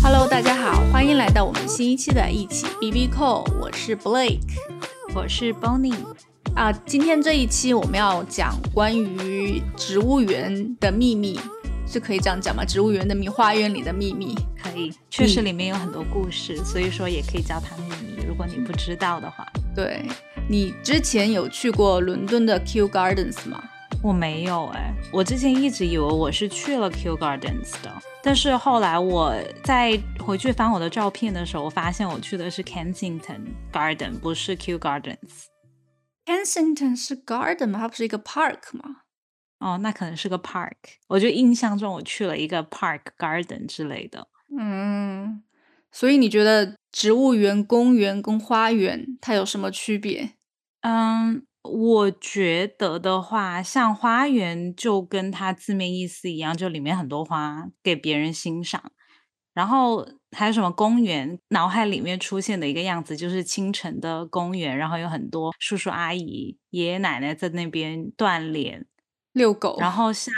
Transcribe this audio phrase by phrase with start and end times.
[0.00, 4.38] Hello，大家好，欢迎来到我们新一期的一起 B B Call，我是 Blake，
[5.12, 5.96] 我是 Bonnie。
[6.54, 11.40] 啊，今天这一期我们要讲关于植物园的秘密，
[11.84, 12.64] 是可以这样讲吗？
[12.64, 18.24] 植物园的秘，花园里的秘密，可以，确实里面有很多故事，所以说也可以叫它秘密。
[18.24, 19.44] 如果你不知道的话，
[19.74, 20.04] 对
[20.50, 23.62] 你之前有去过伦敦的 Kew Gardens 吗？
[24.02, 35.48] 我没有哎，我之前一直以为我是去了 Kew Gardens 的，但是后来我在回去翻我的照片的时候，我发现我去的是 Kensington Garden，不是 Kew Gardens。
[36.24, 37.80] Kensington 是 garden 吗？
[37.80, 39.02] 它不是一个 park 吗？
[39.58, 40.72] 哦，那可能是个 park。
[41.08, 44.28] 我就印象中我去了一个 park garden 之类的。
[44.58, 45.42] 嗯，
[45.92, 50.30] 所以你觉得植物园、公园跟花园它有什么区别？
[50.82, 58.92] 嗯，我觉得的话，像花园就跟它字面意思一样，就里面很多花给别人欣赏。
[59.54, 61.36] 然后还有什么公园？
[61.48, 68.86] 脑海里面出现的一个样子就是清晨的公园，然后有很多叔叔阿姨、爷爷奶奶在那边锻炼、
[69.32, 69.76] 遛狗。
[69.80, 70.32] 然后像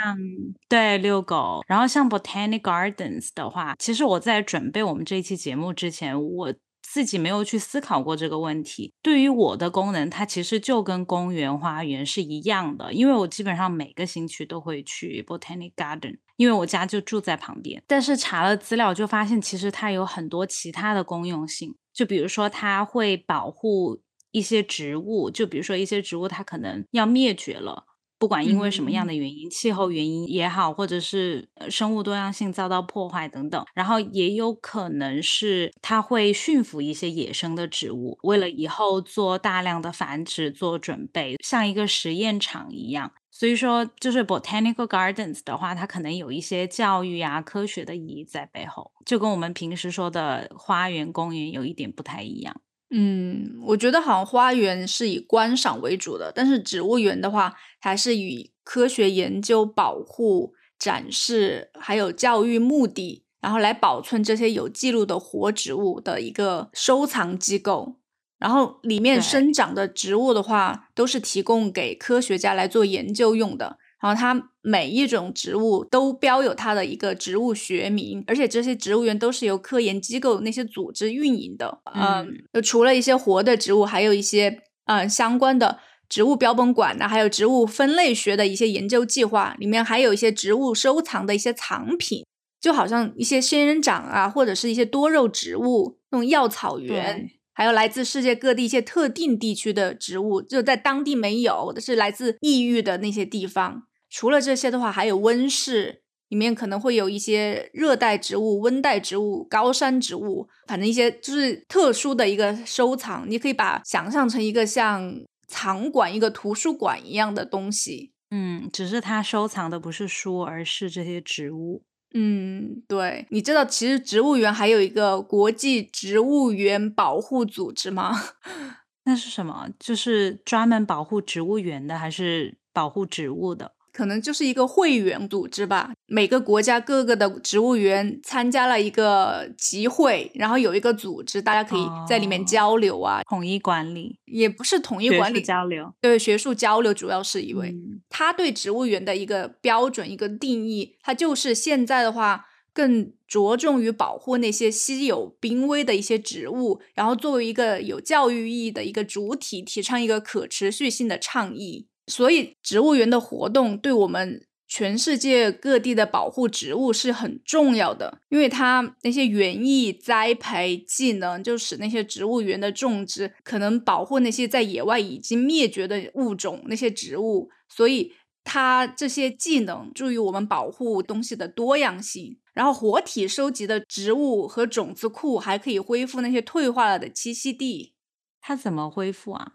[0.67, 6.51] 对遛狗，然后像 Botanic Gardens 的话，其实我在准备我们这一期节目之前，我
[6.91, 8.93] 自己没有去思考过这个问题。
[9.01, 16.17] 对于我的功能，它其实就跟公园、花园是一样的，因为我基本上每个星期都会去 Botanic Garden。
[16.35, 21.75] 因为我家就住在旁边，但是查了资料就发现，其实它有很多其他的公用性。
[21.93, 27.85] 就比如说，它会保护一些植物，就比如说一些植物它可能要灭绝了，
[28.21, 33.65] 不管因为什么样的原因，气候原因也好，或者是生物多样性遭到破坏等等。
[33.73, 43.11] 然后也有可能是它会驯服一些野生的植物，为了以后做大量的繁殖做准备，像一个实验场一样。
[43.31, 52.61] 所以说，就是 botanical gardens 的话，它可能有一些教育啊、科学的意义在背后，就跟我们平时说的花园、公园有一点不太一样。
[52.93, 67.95] 嗯，我觉得好像花园是以观赏为主的，但是植物园的话，还是以科学研究、保护、展示还有教育目的，然后来保存这些有记录的活植物的一个收藏机构。
[68.37, 73.77] 然后里面生长的植物的话，都是提供给科学家来做研究用的。
[74.01, 81.81] 然后它每一种植物都标有它的一个植物学名，而且这些植物园都是由科研机构那些组织运营的。
[81.93, 82.27] 嗯，
[82.63, 85.79] 除了一些活的植物，还有一些嗯相关的
[86.09, 92.25] 植物标本馆呢，还有植物分类学的一些研究计划，里面还有一些植物收藏的一些藏品，
[92.59, 97.29] 就好像一些仙人掌啊，或者是一些多肉植物那种药草园。
[97.53, 103.83] 还有来自世界各地一些特定地区的植物，就在当地没有，是来自异域的那些地方。
[104.11, 113.25] 除了这些的话，还有温室，里面可能会有一些热带植物、温带植物、高山植物，反正一些就是特殊的一个收藏。
[113.27, 115.15] 你可以把想象成一个像
[115.47, 118.11] 藏馆、一个图书馆一样的东西。
[118.29, 121.83] 嗯，只是他收藏的不是书，而是这些植物。
[122.13, 128.11] 嗯，对，你知道其实植物园还有一个国际植物园保护组织吗？
[129.05, 129.69] 那是什么？
[129.79, 133.73] 就是专门保护植物园的，还是保护植物的？
[133.93, 147.75] 可能就是一个会员组织吧，每个国家各个的植物园参加了一个集会，然后有一个组织，大家可以在里面交流啊，统一管理，也不是统一管理交流，对学术交流主要是因为
[148.09, 161.87] 他对植物园的一个标准一个定义，它就是现在的话更着重于保护那些稀有濒危的一些植物，然后作为一个有教育意义的一个主体，提倡一个可持续性的倡议。
[162.11, 177.49] 所以，植物园的活动对我们全世界各地的保护植物是很重要的，因为它那些园艺、栽培技能，就使那些植物园的种植可能保护那些在野外已经灭绝的物种，那些植物。
[177.69, 182.37] 所以，它这些技能助于我们保护东西的多样性。
[182.53, 187.93] 然后，活体收集的植物和种子库还可以恢复那些退化了的栖息地。
[188.41, 189.53] 它怎么恢复啊？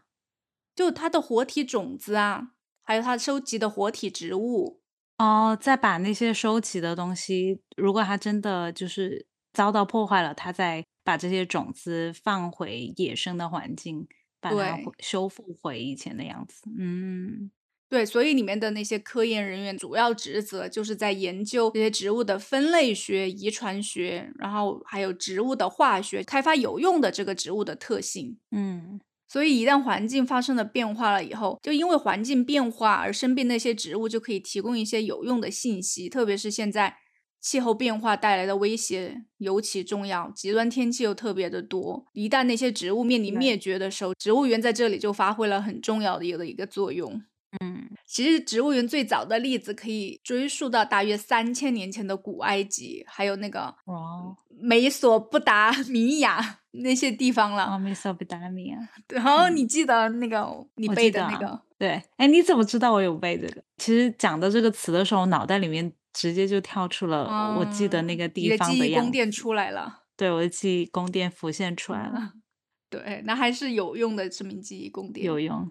[0.76, 2.50] 就它的活体种子啊，
[2.84, 4.80] 还有它收集的活体植物
[5.18, 14.06] 哦，再把那些收集的东西，如果它真的就是遭到破坏了，它再把这些种子放回野生的环境，
[14.40, 16.62] 把它修复回以前的样子。
[16.78, 17.50] 嗯，
[17.88, 28.38] 对，所以里面的那些科研人员主要职责就是在研究这些植物的分类学、遗传学，然后还有植物的化学，开发有用的这个植物的特性。
[28.50, 29.00] 嗯。
[29.28, 36.96] 所以一旦环境发生了变化了以后，就因为环境变化而生病那些植物就可以提供一些有用的信息，特别是现在
[37.40, 42.06] 气候变化带来的威胁尤其重要，极端天气又特别的多。
[42.12, 47.22] 一旦那些植物面临灭绝的时候，植物园在这里就发挥了很重要的一个一个作用。
[47.60, 57.74] 嗯，其实植物园最早的例子可以追溯到大约三千年前的古埃及，还有那个哇，美索不达米亚那些地方了。
[57.74, 61.60] 哦，美索不达米亚，然后你记得那个你背的那个？
[61.78, 63.62] 对，哎，你怎么知道我有背这个？
[63.76, 70.04] 其实讲到这个词的时候，我脑袋里面直接就跳出了我记得那个地方样子，宫殿出来了。
[70.16, 72.42] 对，我的记忆宫殿浮现出来了， 嗯
[72.88, 75.26] 对，那还是有用的知名记忆宫殿。
[75.26, 75.70] 有用。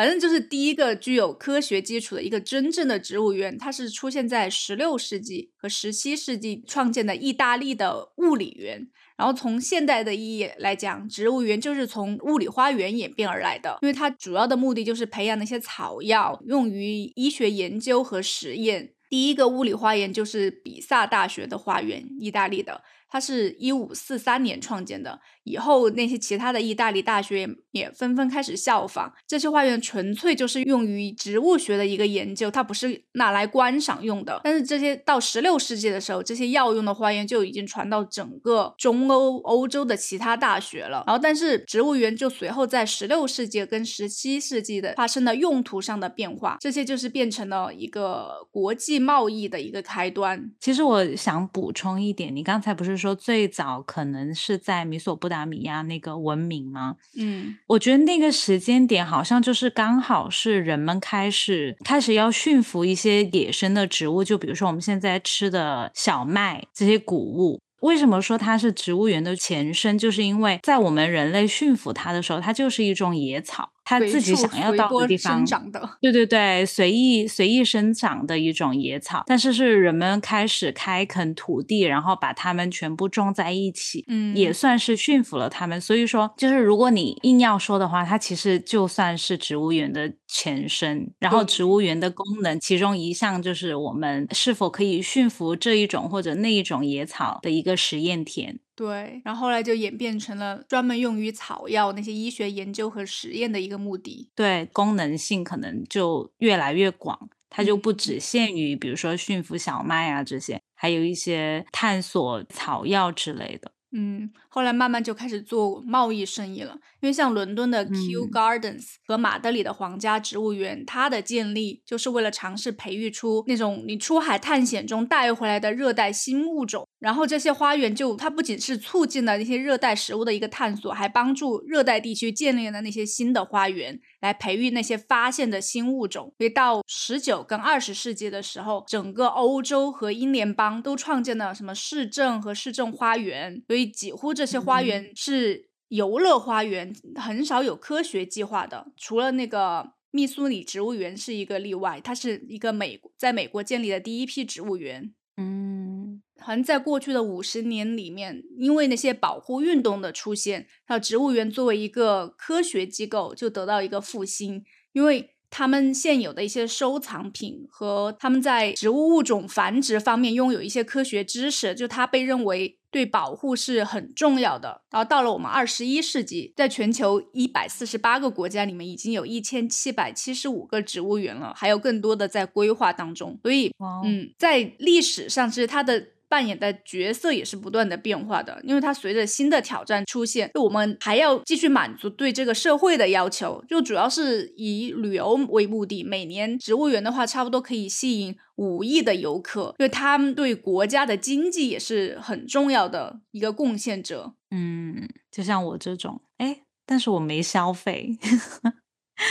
[0.00, 8.88] 反正就是第一个具有科学基础的一个真正的植物园，它是出现在十六世纪和十七世纪创建的意大利的物理园。
[9.18, 18.94] 然后从现代的意义来讲，植物园就是从物理花园演变而来的，因为它主要的目的就是培养那些草药，用于医学研究和实验。
[19.10, 25.20] 第一个物理花园就是比萨大学的花园，意大利的，它是一五四三年创建的。
[25.50, 29.12] 以后那些其他的意大利大学也纷纷开始效仿。
[29.26, 34.40] 这些花园纯粹就是用于植物学的一个研究，它不是拿来观赏用的。
[34.44, 41.04] 但是这些到十六世纪的时候，这些药用的花园就已经传到整个中欧、欧洲的其他大学了。
[41.06, 50.50] 然后，但是植物园就随后在十六世纪跟十七世纪的发生了用途上的变化，这些就是变成了一个国际贸易的一个开端。
[50.60, 56.96] 其实我想补充一点，你刚才不是说最早可能是在米索不达米亚那个文明吗？
[57.16, 67.60] 嗯我觉得那个时间点好像就是刚好是人们开始开始要驯服一些野生的植物，就比如说我们现在吃的小麦这些谷物。
[67.80, 69.96] 为什么说它是植物园的前身？
[69.96, 75.90] 就是因为在我们人类驯服它的时候，它就是一种野草，它自己想要到的地方生长的。
[76.00, 85.80] 对对对，随意随意生长的一种野草，但是是人们开始开垦土地，然后把它们全部种在一起，嗯也算是驯服了它们。
[85.80, 91.12] 所以说，就是如果你硬要说的话，它其实就算是植物园的前身。
[91.18, 98.60] 然后，植物园的功能其中一项就是我们是否可以驯服这一种或者那一种野草的一个实验田。
[98.80, 104.30] 对，然后后来就演变成了专门用于草药那些医学研究和实验的一个目的。
[104.34, 113.70] 对功能性可能就越来越广，它就不嗯只限于比如说驯服小麦啊这些，还有一些探索草药之类的。
[113.92, 126.86] 嗯，后来慢慢就开始做贸易生意了，因为像伦敦的 Kew 嗯 Gardens 和马德里的皇家植物园，它的建立就是为了尝试培育出那种你出海探险中带回来的热带新物种。
[126.98, 136.34] 然后这些花园就它不仅是促进了那些热带食物的一个探索，还帮助热带地区建立了那些新的花园，来培育那些发现的新物种。
[136.36, 149.92] 所以到十九跟二十世纪的时候，整个欧洲和英联邦都创建了什么市政和市政花园，所以几乎这些花园是游乐花园，很少有科学计划的，除了那个。
[150.12, 155.14] 密苏里植物园是一个例外，它是一个美在美国建立的第一批植物园。
[155.36, 174.82] 嗯好像在过去的五十年里面，因为那些保护运动的出现，还有植物园作为一个科学机构就得到一个复兴，因为他们现有的一些收藏品和他们在植物物种繁殖方面拥有一些科学知识，就它被认为对保护是很重要的。
[174.90, 183.38] 然后到了我们二十一世纪，在全球一百四十八个国家里面，已经有一千七百七十五个植物园了，还有更多的在规划当中。
[183.42, 183.72] 所以
[184.04, 196.04] 嗯，在历史上，其实它的扮演的角色也是不断的变化的，因为它随着新的挑战出现，就我们还要继续满足对这个社会的要求，就主要是以旅游为目的。
[196.04, 204.34] 每年植物园的话，差不多可以吸引五亿的游客，因为他们对国家的经济也是很重要的一个贡献者。
[204.52, 208.16] 嗯，就像我这种，哎，但是我没消费，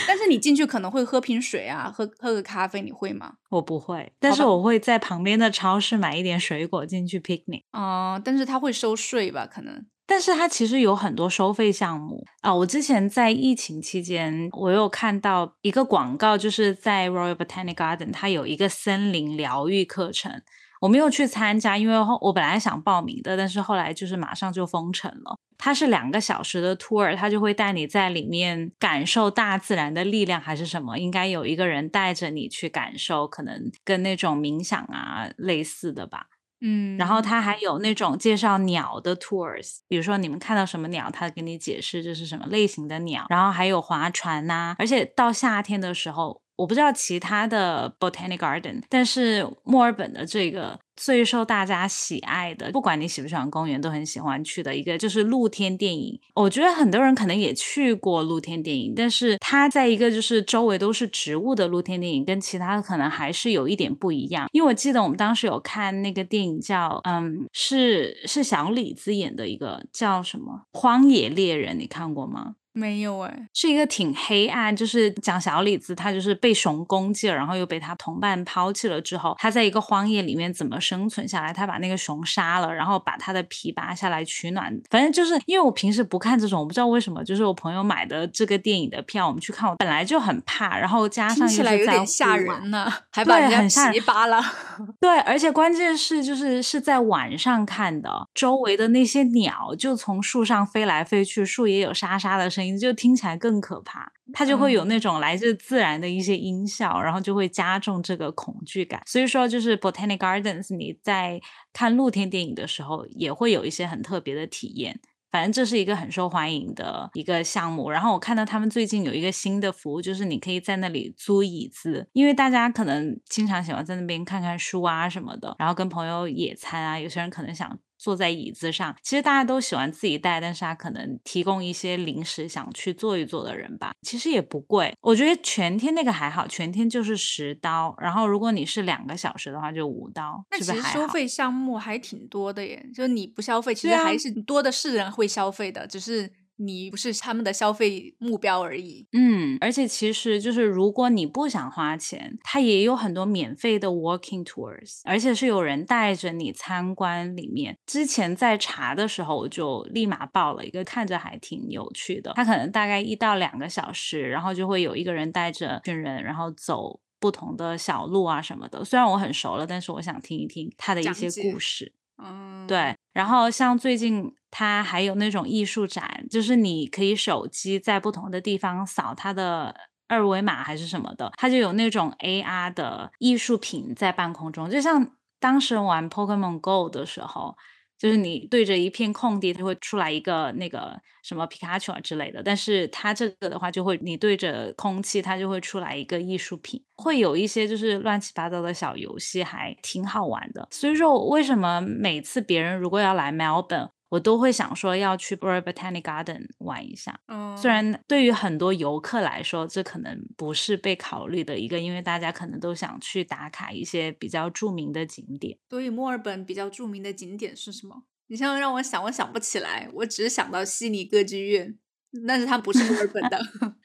[0.06, 3.32] 但是你进去可能会喝瓶水啊，喝喝个咖啡，你会吗？
[3.50, 7.62] 我不会，但是我会在旁边的超市买一点水果进去 picnic。
[7.70, 9.46] 啊、但是他会收税吧？
[9.46, 9.86] 可能。
[10.06, 20.42] 但是它其实有很多收费项目啊、我之前在疫情期间，我有看到一个广告，就是在 Royal Botanic Garden，它有一个森林疗愈课程。
[20.80, 25.38] 我没有去参加，因为我本来想报名的，但是后来就是马上就封城了。
[25.58, 30.98] 它是两个小时的 tour，它就会带你在里面感受大自然的力量，还是什么？
[30.98, 36.28] 应该有一个人带着你去感受，可能跟那种冥想啊类似的吧。
[36.60, 43.26] 嗯，然后它还有那种介绍鸟的 tours，比如说你们看到什么鸟，它给你解释这是什么类型的鸟。
[43.28, 56.20] 然后还有划船呐、而且到夏天的时候，我不知道其他的 botanic garden，但是墨尔本的这个最受大家喜爱的，不管你喜不喜欢公园，都很喜欢去的一个就是露天电影。
[56.34, 64.46] 我觉得很多人可能也去过露天电影，但是它在一个就是周围都是植物的露天电影，跟其他的可能还是有一点不一样。
[64.52, 72.56] 因为我记得我们当时有看那个电影叫嗯，是是小李子演的一个叫什么《荒野猎人》，你看过吗？
[72.72, 81.52] 没有哎，是一个挺黑暗，就是讲小李子他就是被熊攻击了，然后又被他同伴抛弃了之后，他在一个荒野里面怎么生存下来？
[81.52, 84.72] 他把那个熊杀了，然后把他的皮扒下来取暖。
[84.88, 94.40] 反正就是因为我平时不看这种，我不知道为什么，就是我朋友买的这个电影的票，我们去看，我本来就很怕，然后加上听起来有点吓人呢， 还把人家皮扒了。
[95.00, 104.12] 对，而且关键是就是是在晚上看的，周围的那些鸟就从树上飞来飞去，树也有沙沙的声音，就听起来更可怕。
[104.32, 109.02] 它就会有那种来自自然的一些音效，然后就会加重这个恐惧感。
[109.04, 111.40] 所以说，就是 Botanic Gardens，你在
[111.72, 115.00] 看露天电影的时候，也会有一些很特别的体验。
[115.32, 117.90] 反正这是一个很受欢迎的一个项目。
[117.90, 127.78] 然后我看到他们最近有一个新的服务，就是你可以在那里租椅子，因为大家可能经常喜欢在那边看看书啊什么的，然后跟朋友野餐啊，有些人可能想。
[128.00, 134.92] 坐在椅子上，其实大家都喜欢自己带，但是他可能提供一些零食想去坐一坐的人吧，其实也不贵。
[135.02, 140.80] 我觉得全天那个还好，全天就是十刀，然后如果你是两个小时的话就五刀，那其实？
[140.90, 146.30] 收费项目还挺多的耶，就你不消费，其实还是多的是人会消费的，只是
[146.62, 149.06] 你不是他们的消费目标而已。
[149.12, 157.76] 嗯，而且其实就是如果你不想花钱，它也有很多免费的 walking tours，而且是有人带着你参观里面。
[157.86, 162.32] 之前在查的时候，我就立马报了一个，看着还挺有趣的。
[162.36, 168.84] 它可能大概一到两个小时，然后就会有一个人带着群人，然后走不同的小路啊什么的。
[168.84, 171.92] 虽然我很熟了，但是我想听一听他的一些故事。
[172.22, 179.74] 嗯，对，然后像最近它还有那种艺术展，就是你可以手机在不同的地方扫它的
[180.08, 187.56] 二维码还是什么的，它就有那种 AR 的艺术品在半空中，就像当时玩 Pokemon Go 的时候。
[188.00, 200.66] 就是你对着一片空地，它会出来一个那个什么皮卡丘啊之类的，但是它这个的话，就会你对着空气，它就会出来一个艺术品，会有一些就是乱七八糟的小游戏，还挺好玩的。
[200.70, 207.18] 所以说，为什么每次别人如果要来 Melbourne，我都会想说要去 Royal Botanic Garden 玩一下。
[207.28, 215.56] 嗯，虽然对于很多游客来说，这可能不是被考虑的一个，因为大家可能都想去打卡一些比较著名的景点。
[215.70, 218.02] 所以墨尔本比较著名的景点是什么？
[218.26, 221.78] 你现在让我想，我想不起来，我只是想到悉尼歌剧院，
[222.26, 223.40] 但是它不是墨尔本的。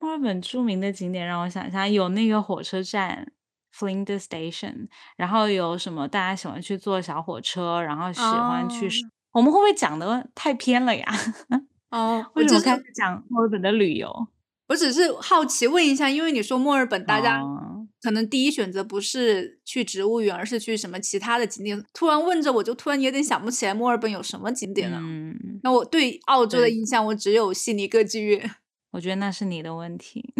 [0.00, 3.32] 墨尔本著名的景点让我想一下，有那个火车站
[3.76, 8.86] Flinders Station，然后有什么大家喜欢去坐小火车，然后喜欢去。
[8.86, 11.04] 哦我们会不会讲的太偏了呀？
[11.90, 14.28] 哦，我为什么只是开始讲墨尔本的旅游？
[14.68, 21.84] 我只是好奇问一下，因为你说墨尔本，大家哦可能第一选择不是去植物园，而是去什么其他的景点。
[21.92, 24.98] 突然问着，我就突然有点想不起来墨尔本有什么景点了。
[25.00, 28.54] 嗯，那我对澳洲的印象，我只有悉尼歌剧院，
[28.92, 30.32] 我觉得那是你的问题。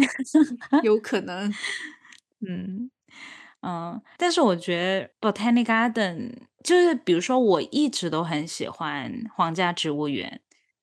[0.83, 1.53] 有可能。
[2.47, 2.89] 嗯
[3.65, 10.39] 嗯，但是我觉得 Botanic Garden 就是，比如说，我一直都很喜欢皇家植物园，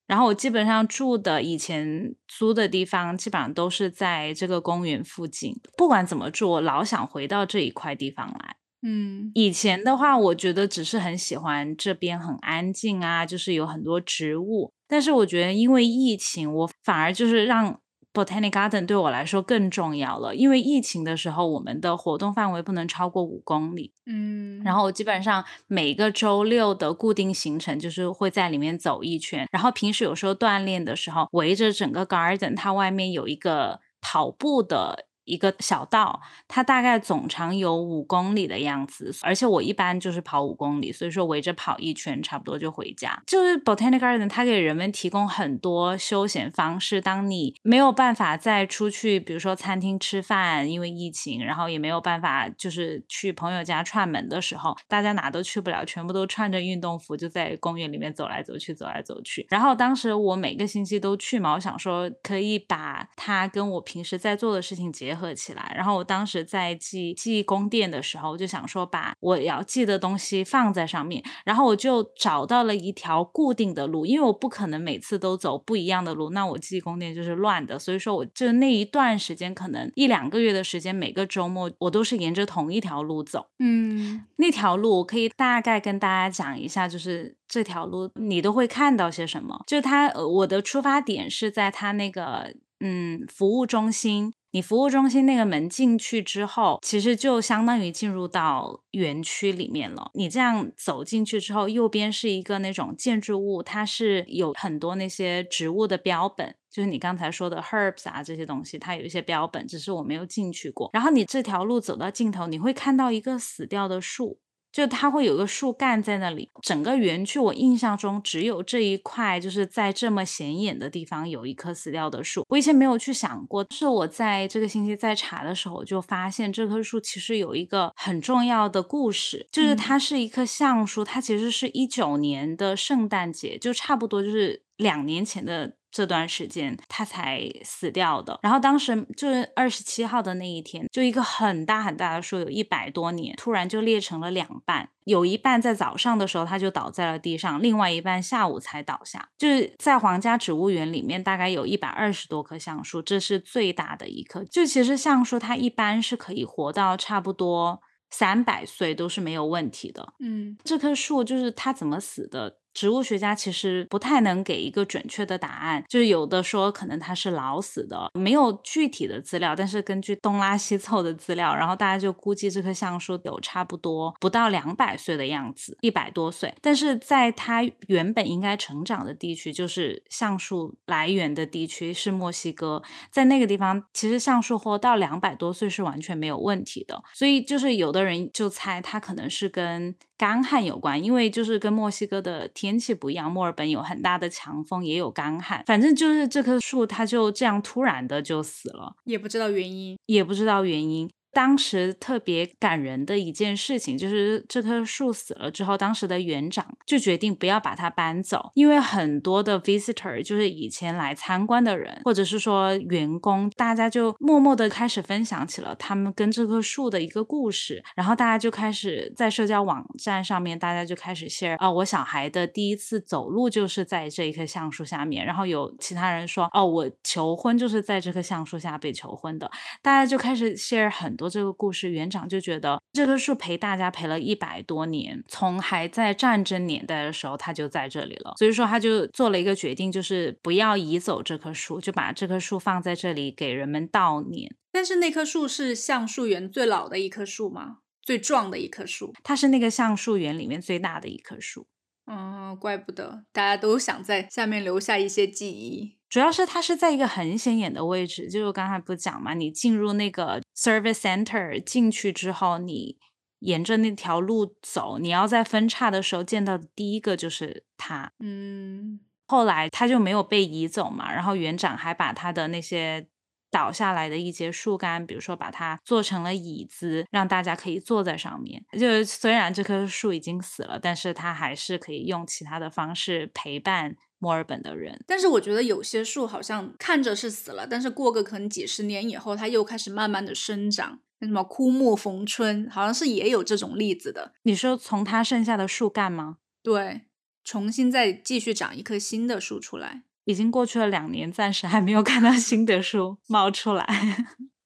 [0.07, 5.55] 然后我基本上住的以前租的地方，基本上都是在这个公园附近。
[5.77, 8.57] 不管怎么住，我老想回到这一块地方来。
[8.85, 14.73] 嗯以前的话，我觉得只是很喜欢这边很安静啊，就是有很多植物。
[14.89, 17.79] 但是我觉得因为疫情，我反而就是让
[18.13, 20.35] Botanic Garden 对我来说更重要了。
[20.35, 35.07] 因为疫情的时候，我们的活动范围不能超过五公里，嗯，然后我基本上每个周六的固定行程就是会在里面走一圈，然后平时有时候锻炼的时候，围着整个 garden，它外面有一个跑步的。
[35.25, 43.23] 一个小道，它大概总长有五公里的样子，而且我一般就是跑五公里，所以说围着跑一圈差不多就回家。
[43.27, 47.01] 就是 Botanic Garden，它给人们提供很多休闲方式。
[47.01, 59.47] 当你没有办法再出去，比如说餐厅吃饭，因为疫情，然后也没有办法就是去朋友家串门的时候，大家哪都去不了，全部都穿着运动服就在公园里面走来走去，走来走去。
[59.49, 65.73] 然后当时我每个星期都去嘛，我想说可以把它跟我平时在做的事情结结合起来。
[65.77, 77.79] 然后我当时在记记忆宫殿的时候，我就想说把我要记的东西放在上面，然后我就找到了一条固定的路，因为我不可能每次都走不一样的路，那我记忆宫殿就是乱的。
[77.79, 83.47] 所以说，我就那一段时间，可能一两个月的时间，每个周末我都是沿着同一条路走。
[83.59, 89.63] 嗯，那条路我可以大概跟大家讲一下，就是这条路你都会看到些什么。
[89.67, 94.33] 就是它，呃我的出发点是在它那个嗯服务中心。
[94.55, 100.11] 你服务中心那个门进去之后，其实就相当于进入到园区里面了。
[100.13, 110.91] 你这样走进去之后，右边是一个那种建筑物，它是有很多那些植物的标本，就是你刚才说的 herbs 啊这些东西，它有一些标本，只是我没有进去过。
[110.93, 114.39] 然后你这条路走到尽头，你会看到一个死掉的树。
[114.73, 122.47] 就它会有个树干在那里，整个园区我印象中只有这一块，就是在这么显眼的地方有一棵死掉的树。
[122.49, 135.75] 我以前没有去想过，是我在这个星期在查的时候，就发现这棵树其实有一个很重要的故事，就是它是一棵橡树，它其实是一九年的圣诞节，就差不多就是两年前的。
[135.93, 149.29] 这段时间它才死掉的，然后当时就是二十七号的那一天，就一个很大很大的树，有一百多年，突然就裂成了两半，有一半在早上的时候它就倒在了地上，另外一半下午才倒下。
[149.37, 154.43] 就是在皇家植物园里面，大概有一百二十多棵橡树，这是最大的一棵。
[154.45, 157.79] 就其实橡树它一般是可以活到差不多
[158.11, 160.15] 三百岁都是没有问题的。
[160.21, 162.62] 嗯，这棵树就是它怎么死的？
[162.75, 176.55] 植物学家其实不太能给一个准确的答案，就是有的说可能它是老死的，没有具体的资料，但是根据东拉西凑的资料，然后大家就估计这棵橡树有差不多不到两百岁的样子，一百多岁。
[176.61, 189.95] 但是在它原本应该成长的地区，就是橡树来源的地区是墨西哥，在那个地方其实橡树活到两百多岁是完全没有问题的，所以就是有的人就猜它可能是跟。
[190.23, 195.65] 干旱有关，因为就是跟墨西哥的天气不一样，墨尔本有很大的强风，也有干旱。
[195.67, 201.11] 反正就是这棵树，它就这样突然的就死了，也不知道原因，也不知道原因。
[201.33, 231.22] 当时特别感人的一件事情，就是这棵树死了之后，当时的园长就决定不要把它搬走，因为很多的 visitor 就是以前来参观的人，或者是说员工，大家就默默的开始分享起了他们跟这棵树的一个故事，然后大家就开始在社交网站上面，大家就开始 share 啊，我小孩的第一次走路就是在这一棵橡树下面，然后有其他人说，哦，我求婚就是在这棵橡树下被求婚的，大家就开始 share 很多。
[231.29, 238.35] 这个故事，园长就觉得这棵树陪大家陪了一百多年，从还在战争年代的时候，它就在这里了。
[238.39, 244.55] 所以说，他就做了一个决定，就是不要移走这棵树，就把这棵树放在这里给人们悼念。
[244.71, 247.79] 但是那棵树是橡树园最老的一棵树吗？
[248.03, 249.15] 最壮的一棵树？
[249.23, 251.67] 它是那个橡树园里面最大的一棵树。
[252.07, 255.97] 嗯，怪不得大家都想在下面留下一些记忆。
[256.13, 262.99] 主要是它是在一个很显眼的位置，就是我刚才不讲嘛，你进入那个 service center 进去之后，你
[263.39, 268.13] 沿着那条路走，你要在分叉的时候见到的第一个就是它。
[268.19, 273.09] 嗯，后来它就没有被移走嘛，然后园长还把它的那些。
[273.51, 278.65] 倒下来的一节树干，比如说把它做成了椅子，让大家可以坐在上面。
[278.81, 285.03] 就虽然这棵树已经死了，但是它还是可以用其他的方式陪伴墨尔本的人。
[285.05, 291.01] 但是我觉得有些树好像看着是死了，但是过个可能几十年以后，它又开始慢慢的生长。
[291.19, 294.33] 那什么枯木逢春，好像是也有这种例子的。
[294.45, 296.39] 你说从它剩下的树干吗？
[296.63, 297.03] 对，
[297.43, 300.05] 重新再继续长一棵新的树出来。
[300.25, 303.85] 已经过去了两年，暂时还没有看到新的树冒出来。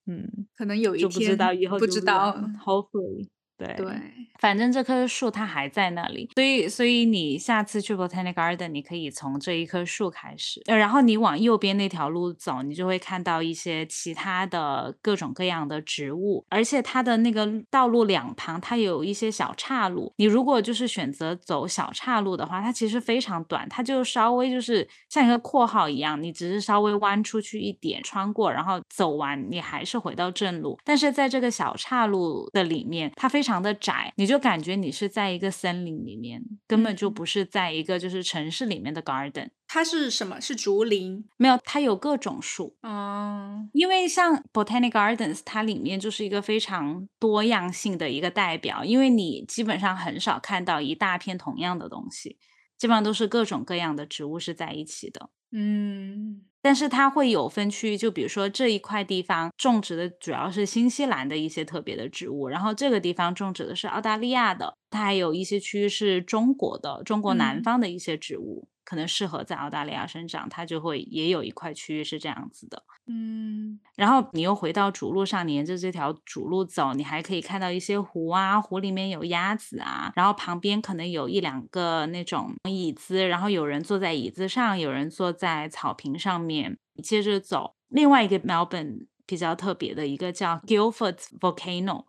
[0.07, 3.29] 嗯，可能有 一天不知道以后不知道，Hopefully。
[3.57, 4.06] 对对，
[4.47, 33.57] 反正这棵树它还在那里，所以所以你下次去 Botanic Garden，你可以从这一棵树开始，呃，然后你往右边那条路走，你就会看到一些其他的各种各样的植物，而且它的那个道路两旁它有一些小岔路，你如果就是选择走小岔路的话，它其实非常短，它就稍微就是像一个括号一样，你只是稍微弯出去一点，穿过，然后走完，你还是回到正路，但是在这个小岔路的里面，它非常。
[33.57, 39.51] 常的窄，你就感觉你是在一个森林里面，根本就不是在一个就是城市里面的 garden。
[39.69, 40.41] 它是什么？
[40.41, 41.25] 是竹林？
[41.37, 42.77] 没有，它有各种树。
[42.83, 48.85] 嗯，因为像 botanic gardens，它里面就是一个非常多样性的一个代表。
[48.85, 52.39] 因为你基本上很少看到一大片同样的东西，
[52.79, 55.31] 基本上都是各种各样的植物是在一起的。
[55.53, 56.43] 嗯。
[56.67, 68.67] 但是它会有分区域，就比如说这一块地方种植的主要是新西兰的一些特别的植物，然后这个地方种植的是澳大利亚的，它还有一些区域是中国的，中国南方的一些植物。
[68.87, 72.83] 可能适合在澳大利亚生长，它就会也有一块区域是这样子的。
[73.09, 86.79] 嗯，然后你又回到主路上，沿着这条主路走，你还可以看到一些湖啊，湖里面有鸭子啊，然后旁边可能有一两个那种椅子，然后有人坐在椅子上，有人坐在草坪上面。
[86.95, 92.05] 你接着走，另外一个 Melbourne 比较特别的一个叫 Guildford Volcano。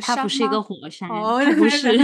[0.00, 1.96] 它不是一个火山，它不是，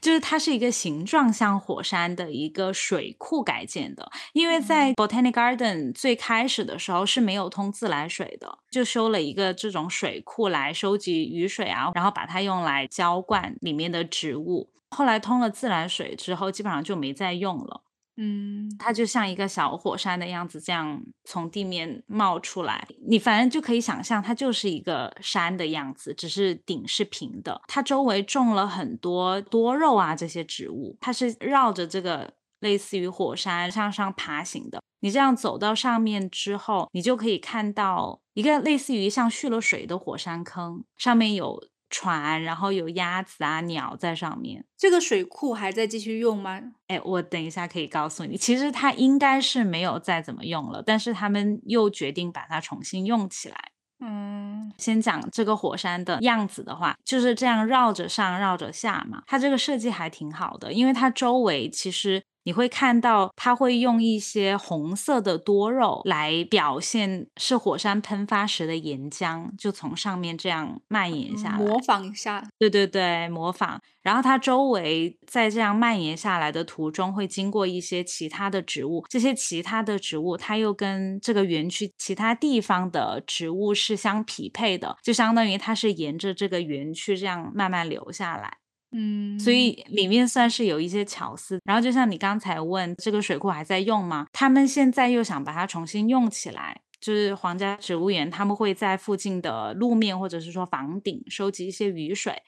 [0.00, 4.10] 就是它是一个形状像火山的一个水库改建的。
[4.32, 14.70] 因为在 Botanic Garden 最开始的时候是没有通自来水的，就修了一个这种水库来收集雨水啊，然后把它用来浇灌里面的植物。
[14.90, 17.83] 后来通了自来水之后，基本上就没再用了。
[18.16, 22.86] 嗯，它就像一个小火山的样子，这样从地面冒出来。
[23.08, 27.60] 你反正就可以想象，它就是一个山的样子，只是顶是平的。
[27.66, 34.80] 它周围种了很多多肉啊这些植物，它是绕着这个类似于火山向上爬行的。
[35.00, 41.62] 你这样走到上面之后，你就可以看到一个类似于像蓄了水的火山坑，上面有。
[41.94, 44.64] 船，然后有鸭子啊、鸟在上面。
[44.76, 46.60] 这个水库还在继续用吗？
[46.88, 48.36] 哎，我等一下可以告诉你。
[48.36, 53.56] 其实它应该是没有再怎么用了，但是他们又决定把它重新用起来。
[54.00, 59.22] 嗯，先讲这个火山的样子的话，就是这样绕着上、绕着下嘛。
[59.28, 62.24] 它这个设计还挺好的，因为它周围其实。
[62.44, 72.46] 你会看到，它会用一些红色的多肉来表现是火山喷发时的岩浆，就从上面这样蔓延下来，模仿一下。
[72.58, 73.80] 对对对，模仿。
[74.02, 88.58] 然后它周围在这样蔓延下来的途中，会经过一些其他的植物，这些其他的植物，它又跟这个园区其他地方的植物是相匹配的，就相当于它是沿着这个园区这样慢慢流下来。
[88.96, 91.58] 嗯，所以里面算是有一些巧思。
[91.64, 94.28] 然后就像你刚才问，这个水库还在用吗？
[94.32, 102.40] 他们现在又想把它重新用起来，就是皇家植物园，他们会在附近的路面或者是说房顶收集一些雨水，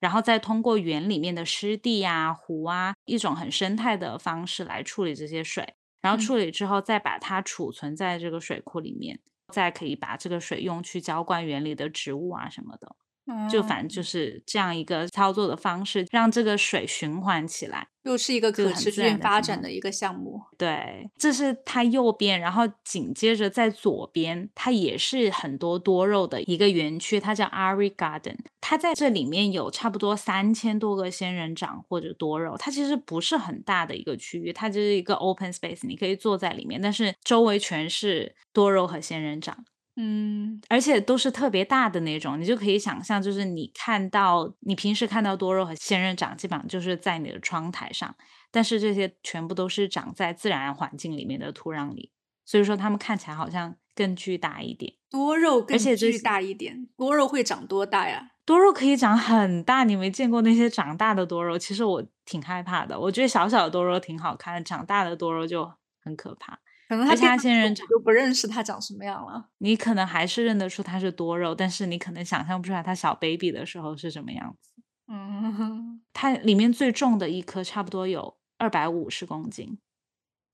[0.00, 5.74] 然后再通过园里面的湿地啊、湖啊，一种很生态的方式来处理这些水。
[6.00, 9.20] 然后处理之后，再把它储存在这个水库里面，
[9.52, 12.96] 再可以把这个水用去浇灌园里的植物啊什么的。
[13.50, 20.40] 就反正就是这样一个操作的方式，让这个水循环起来，又是一个可持续发展的一个项目。
[20.58, 28.36] 对，这是它右边，然后紧接着在左边，它也是很多多肉的一个园区，它叫 Ari Garden。
[28.60, 39.64] 它在这里面有差不多三千多个仙人掌或者多肉，它其实不是很大的一个区域，它就是一个 open space，你可以坐在里面，但是周围全是多肉和仙人掌。
[39.96, 48.14] 嗯，而且都是特别大的那种，你就可以想象，就是你看到你平时看到多肉和仙人掌，基本上就是在你的窗台上，
[48.50, 52.10] 但是这些全部都是长在自然环境里面的土壤里，
[52.46, 54.94] 所以说它们看起来好像更巨大一点。
[55.10, 58.30] 多肉更巨大一点，多肉会长多大呀？
[58.46, 62.98] 多肉可以长很大，你没见过那些长大的多肉，其实我挺害怕的。
[62.98, 65.70] 我觉得小小的多肉挺好看的，长大的多肉就
[66.02, 66.58] 很可怕。
[66.98, 69.48] 可能他仙人掌都不认识它长什么样了。
[69.58, 74.70] 你可能还是认得出它是多肉，但是你可能想象不出来它小 baby 的时候是什么样子。
[75.08, 79.78] 嗯， 它里面最重的一颗差不多有二百五十公斤。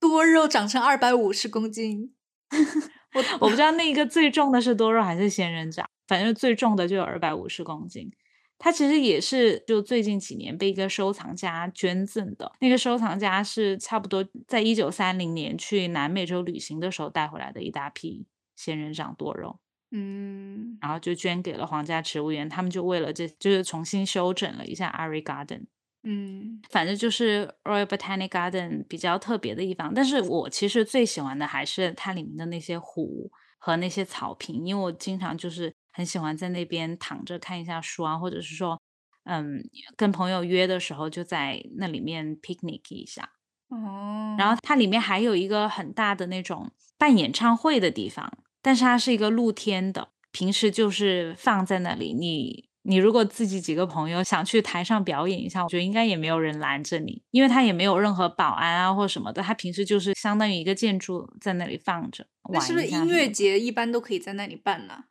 [0.00, 2.14] 多肉长成二百五十公斤，
[3.14, 8.10] 我我不知道那个最重的是多肉还是仙人掌，反正最重的就有二百五十公斤。
[8.58, 12.50] 它其实也是就最近几年被一个收藏家捐赠的。
[12.60, 19.60] 那个收藏家是差不多在一九三零年去南美洲旅行的时候带回来的一大批仙人掌多肉，
[19.92, 22.48] 嗯，然后就捐给了皇家植物园。
[22.48, 25.66] 他们就为了这就是重新修整了一下 Ari Garden，
[26.02, 29.94] 嗯，反正就是 Royal Botanic Garden 比较特别的地方。
[29.94, 35.72] 但是我其实最喜欢的还是它里面的那些湖和那些草坪，因为我经常就是。
[35.98, 38.80] 很喜欢在那边躺着看一下书啊，或者是说，
[39.24, 43.30] 嗯，跟朋友约的时候就在那里面 picnic 一下。
[43.70, 48.32] 哦，然后它里面还有一个很大的那种办演唱会的地方，
[48.62, 52.14] 但是它是一个露天的，平时就是放在那里。
[52.14, 59.42] 你你如果自己几个朋友想去台上表演一下，我觉得应该也没有人拦着你，因为它也没有任何保安啊或什么的。
[59.42, 62.24] 它平时就是相当于一个建筑在那里放着。
[62.52, 65.06] 那是不是音乐节一般都可以在那里办呢？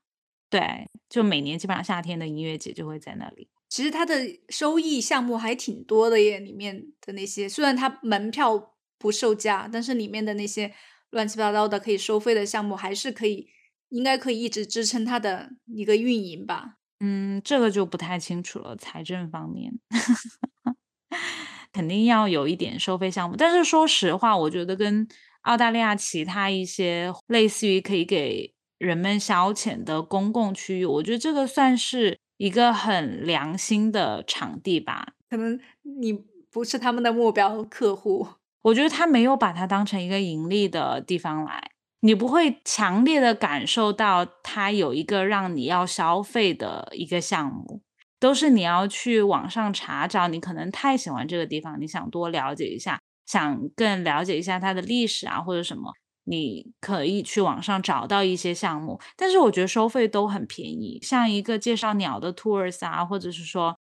[0.49, 3.49] 对，就每年基本上夏天的音乐节就会在那里。
[3.69, 4.15] 其实它的
[4.47, 10.73] 收益项目还挺多的耶，里面的那些虽然它门票不售价，但是里面的那些
[11.09, 13.49] 乱七八糟的可以收费的项目，还是可以，
[13.89, 16.75] 应该可以一直支撑它的一个运营吧。
[17.01, 19.73] 嗯，这个就不太清楚了，财政方面
[21.73, 23.35] 肯定要有一点收费项目。
[23.35, 25.07] 但是说实话，我觉得跟
[25.41, 35.13] 澳大利亚其他一些类似于可以给人们消遣的公共区域，我觉得这个算是一个很良心的场地吧。
[35.29, 35.59] 可能
[35.99, 36.13] 你
[36.51, 38.27] 不是他们的目标客户，
[38.63, 41.71] 我觉得他没有把它当成一个盈利的地方来。
[42.01, 47.81] 你不会强烈的感受到它有一个让你要消费的一个项目，
[48.19, 50.27] 都是你要去网上查找。
[50.27, 55.91] 你可能太喜欢这个地方，你想多了解一下，想更了解一下它的历史啊，或者什么，
[56.27, 58.99] 你可以去网上找到一些项目。
[59.15, 63.79] 但是我觉得收费都很便宜，像一个介绍鸟的 tours 啊，或者是说，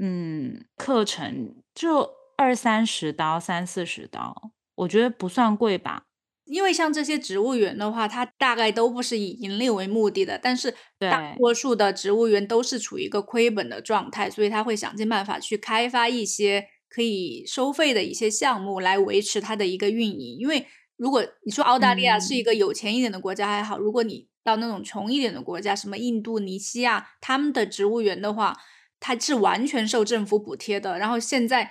[0.00, 6.04] 嗯，课程就二三十刀、三四十刀，我觉得不算贵吧。
[6.46, 20.38] 因为像这些植物园的话，它大概都不是以盈利为目的的，但是大多数的植物园都是处于一个亏本的状态，所以他会想尽办法去开发一些可以收费的一些项目来维持它的一个运营。
[20.40, 20.66] 因为
[21.00, 28.56] 如果你说澳大利亚是一个有钱一点的国家还好，如果你到那种穷一点的国家，什么印度尼西亚，他们的植物园的话，
[29.00, 31.70] 它是完全受政府补贴的，然后现在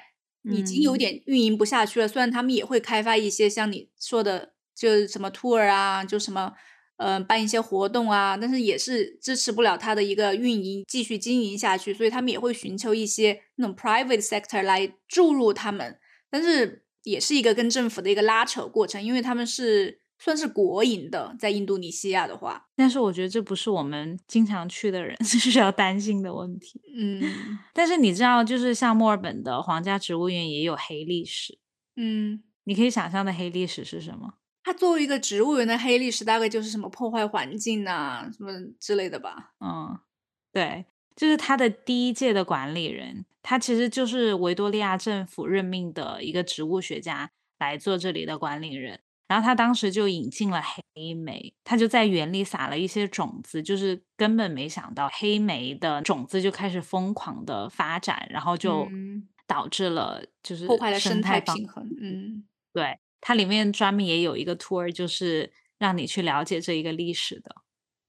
[0.52, 2.08] 已经有点运营不下去了。
[2.08, 4.54] 虽然他们也会开发一些像你说的。
[4.80, 6.54] 就什么 tour 啊，就什么，
[6.96, 26.82] 呃，办一些活动啊，但是也是支持不了它的一个运营，继续经营下去，所以他们也会寻求一些那种 private sector 来注入他们，但是也是一个跟政府的一个拉扯过程，因为他们是算是国营的，在印度尼西亚的话，但是我觉得这不是我们经常去的人 需要担心的问题。
[26.96, 27.22] 嗯，
[27.74, 31.58] 但是你知道，就是像墨尔本的皇家植物园也有黑历史。
[31.96, 34.34] 嗯，你可以想象的黑历史是什么？
[34.62, 39.54] 它作为一个植物园的黑历史，大概就是什么破坏环境啊，什么之类的吧。
[39.62, 39.98] 嗯，
[40.52, 40.86] 对，
[41.20, 49.02] 就是他的第一届的管理人，他其实就是维多利亚政府任命的一个植物学家来做这里的管理人。
[49.28, 58.88] 然后他当时就引进了黑莓，他就在园里撒了一些种子，就是根本没想到黑莓的种子就开始疯狂的发展，然后就
[59.46, 61.86] 导致了就是破坏了生态平衡。
[62.00, 62.98] 嗯，对。
[63.20, 67.54] 它里面专门也有一个 tour，就是让你去了解这一个历史的，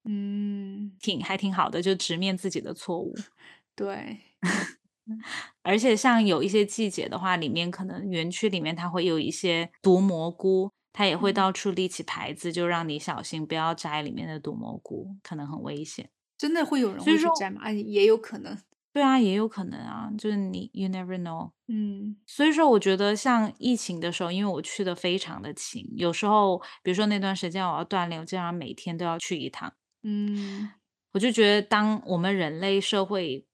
[0.04, 3.14] 嗯，挺还挺好的，就直面自己的错误。
[3.76, 4.20] 对，
[5.62, 16.10] 而且像有一些季节的话，里面可能园区里面它会有一些毒蘑菇，它也会到处立起牌子，就让你小心不要摘里面的毒蘑菇，可能很危险。
[16.38, 17.70] 真的会有人会去摘吗？
[17.70, 18.56] 也有可能。
[18.92, 21.52] 对啊，也有可能啊，就是你，you never know。
[21.68, 29.72] 嗯，所以说，我觉得像疫情的时候，因为我去的非常的勤，有时候，比如说那段时间我要锻炼，我经常每天都要去一趟。
[30.02, 30.70] 嗯，
[31.12, 33.46] 我就觉得，当我们人类社会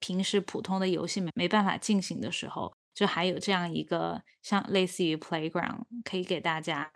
[0.00, 6.90] 平时普通的游戏没没办法进行的时候，就还有这样一个像类似于 playground，可以给大家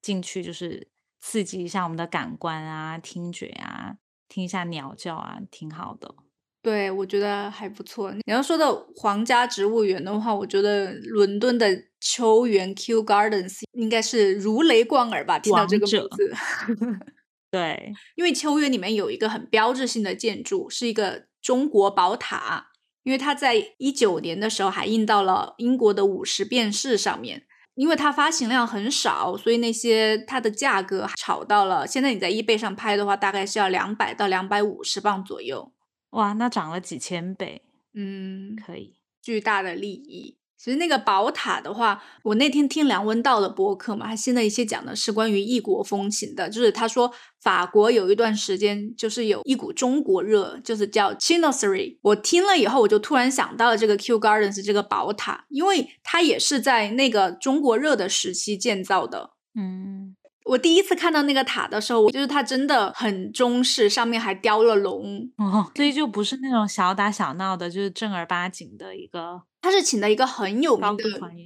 [0.00, 0.88] 进去，就是
[1.20, 3.96] 刺激一下我们的感官啊，听觉啊，
[4.28, 6.14] 听一下鸟叫啊，挺好的。
[6.62, 8.12] 对，我觉得还不错。
[8.12, 15.40] 你要说到皇家植物园的话，我觉得伦敦的秋园 Kew Gardens 应该是如雷贯耳吧？
[15.40, 16.32] 听到这个名字，
[17.52, 22.72] 对，因为秋园里面有一个很标志性的建筑，是一个中国宝塔，
[23.04, 27.44] 因为它在一九年的时候还印到了英国的五十便士上面。
[27.74, 31.86] 因为它发行量很少，所以那些它的价格炒到了。
[31.86, 35.72] 现在你在 eBay 上拍的话，大概是要两百到两百五十磅左右。
[36.10, 37.62] 哇，那涨了几千倍，
[37.94, 40.36] 嗯，可以，巨大的利益。
[40.62, 51.98] 其实那个宝塔的话，我那天听梁文道的播客嘛，他新的一些讲的是关于异国风情的，就是他说法国有一段时间就是有一股中国热，就是叫 Chinoiserie。
[52.02, 60.14] 我听了以后，我就突然想到了这个 Kew Gardens 这个宝塔，因为它也是在那个中国热的时期建造的，嗯。
[60.44, 69.42] 我第一次看到那个塔的时候，我就是它真的很中式，上面还雕了龙，哦，所以就不是那种小打小闹的，就是正儿八经的一个。
[69.62, 71.04] 他是请的一个很有名的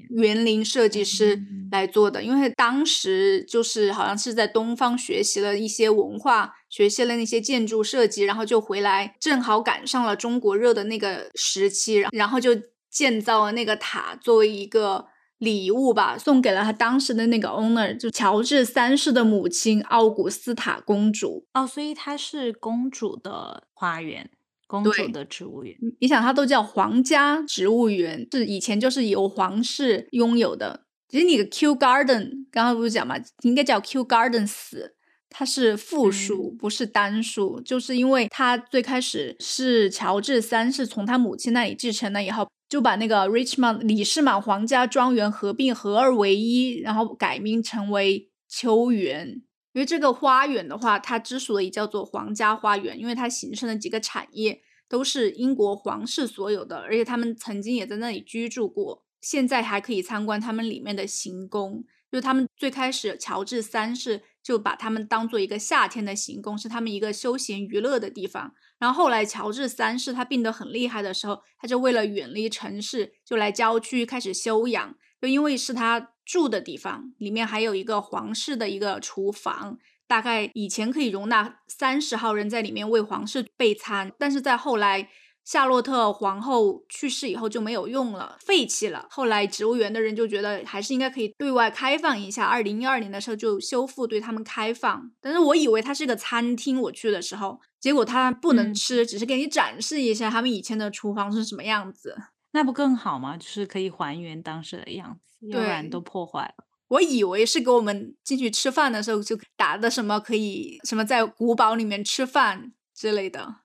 [0.09, 12.51] 园林设计师来做的，因为当时就是好像是在东方学习了一些文化，学习了那些建筑设计，然后就回来，正好赶上了中国热的那个时期，然后就
[12.91, 15.07] 建造了那个塔，作为一个。
[15.39, 21.47] 礼物吧，送给了他当时的那个 owner，就乔治三世的母亲奥古斯塔公主。
[21.53, 24.31] 哦，所以它是公主的花园，
[24.67, 25.77] 公主的植物园。
[26.01, 30.85] 你想，它都叫皇家植物园，是以前就是由皇室拥有的。
[31.09, 34.91] 其实你的 Q Garden 刚刚不是讲嘛，应该叫 Q Gardens，
[35.31, 49.43] 它是复数，不是单数，就是因为它最开始是乔治三世从他母亲那里继承了以后，就把那个 Richmond 李士满皇家庄园合并合二为一，然后改名成为秋园。
[49.77, 59.05] 因为这个花园的话，它之所以叫做皇家花园，因为它形成的几个产业都是英国皇室所有的，而且他们曾经也在那里居住过。
[59.21, 68.55] 现在还可以参观他们里面的行宫，就他们最开始乔治三世就把他们当做一个夏天的行宫，是他们一个休闲娱乐的地方。
[68.79, 74.97] 然后后来乔治三世他病得很厉害的时候，他就为了远离城市，就来郊区开始休养。
[75.27, 85.09] 就因为是他住的地方，里面还有一个皇室的一个厨房，大概以前可以容纳三十号人在里面为皇室备餐，但是在后来。
[85.47, 89.07] 夏洛特皇后去世以后就没有用了，废弃了。
[89.09, 92.47] 后来植物园的人就觉得还是应该可以对外开放一下。
[92.47, 102.17] 二零一二年的时候就修复对他们开放，但是我以为它是个餐厅，我去的时候，结果它不能吃，只是给你展示一下他们以前的厨房是什么样子。
[102.57, 103.37] 那不更好吗？
[103.37, 106.65] 就是可以还原当时的样子，要不然都破坏了。
[106.89, 113.57] 我以为是给我们进去吃饭的时候就打的什么可以什么在古堡里面吃饭之类的。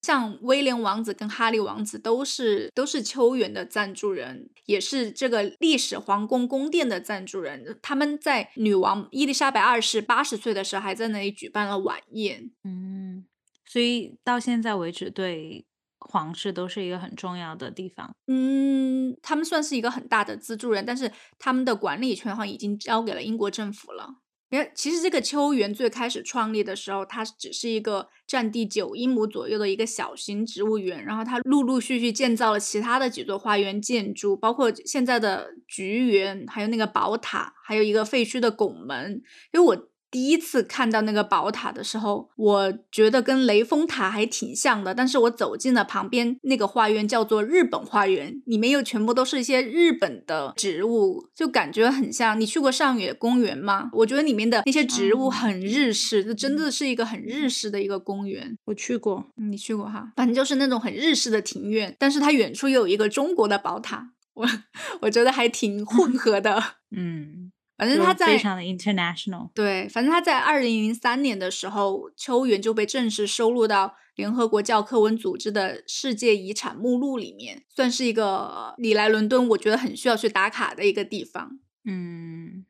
[0.00, 7.78] 像威廉王子跟哈利王子都是都是秋园的赞助人，也是这个历史皇宫宫殿的赞助人。
[7.82, 12.50] 他们在女王伊丽莎白二世八十岁的时候，还在那里举办了晚宴。
[12.64, 13.26] 嗯，
[13.66, 15.66] 所以到现在为止，对
[16.10, 18.10] 皇室都是一个很重要的地方。
[18.26, 24.16] 嗯，他们算是一个很大的资助人，但是他们的管理权好像已经交给了英国政府了。
[24.50, 39.22] 因为其实这个秋园最开始创立的时候，它只是一个占地九英亩左右的一个小型植物园，然后它陆陆续续建造了其他的几座花园建筑，包括现在的菊园，还有那个宝塔，还有一个废墟的拱门。
[39.52, 39.88] 因为我。
[40.10, 44.94] 第一次看到那个宝塔的时候，我觉得跟雷峰塔还挺像的。
[44.94, 52.40] 但是我走进了旁边那个花园，叫做日本花园，里面又全部都是一些日本的植物，就感觉很像。
[52.40, 53.90] 你去过上野公园吗？
[53.92, 58.56] 我觉得里面的那些植物很日式，这真的是一个很日式的一个公园。
[58.64, 60.12] 我去过，你去过哈？
[60.16, 64.46] 反正就是那种很日式的庭院，但是它远处又有一个中国的宝塔，我
[65.02, 66.62] 我觉得还挺混 合的。
[66.90, 67.47] 嗯。
[67.78, 81.60] 反正他在非常的 international，对，反正他在二零零三年的时候，秋园就被正式收录到联合国教科文组织的世界遗产目录里面，算是一个你来伦敦我觉得很需要去打卡的一个地方。
[81.84, 82.66] 嗯，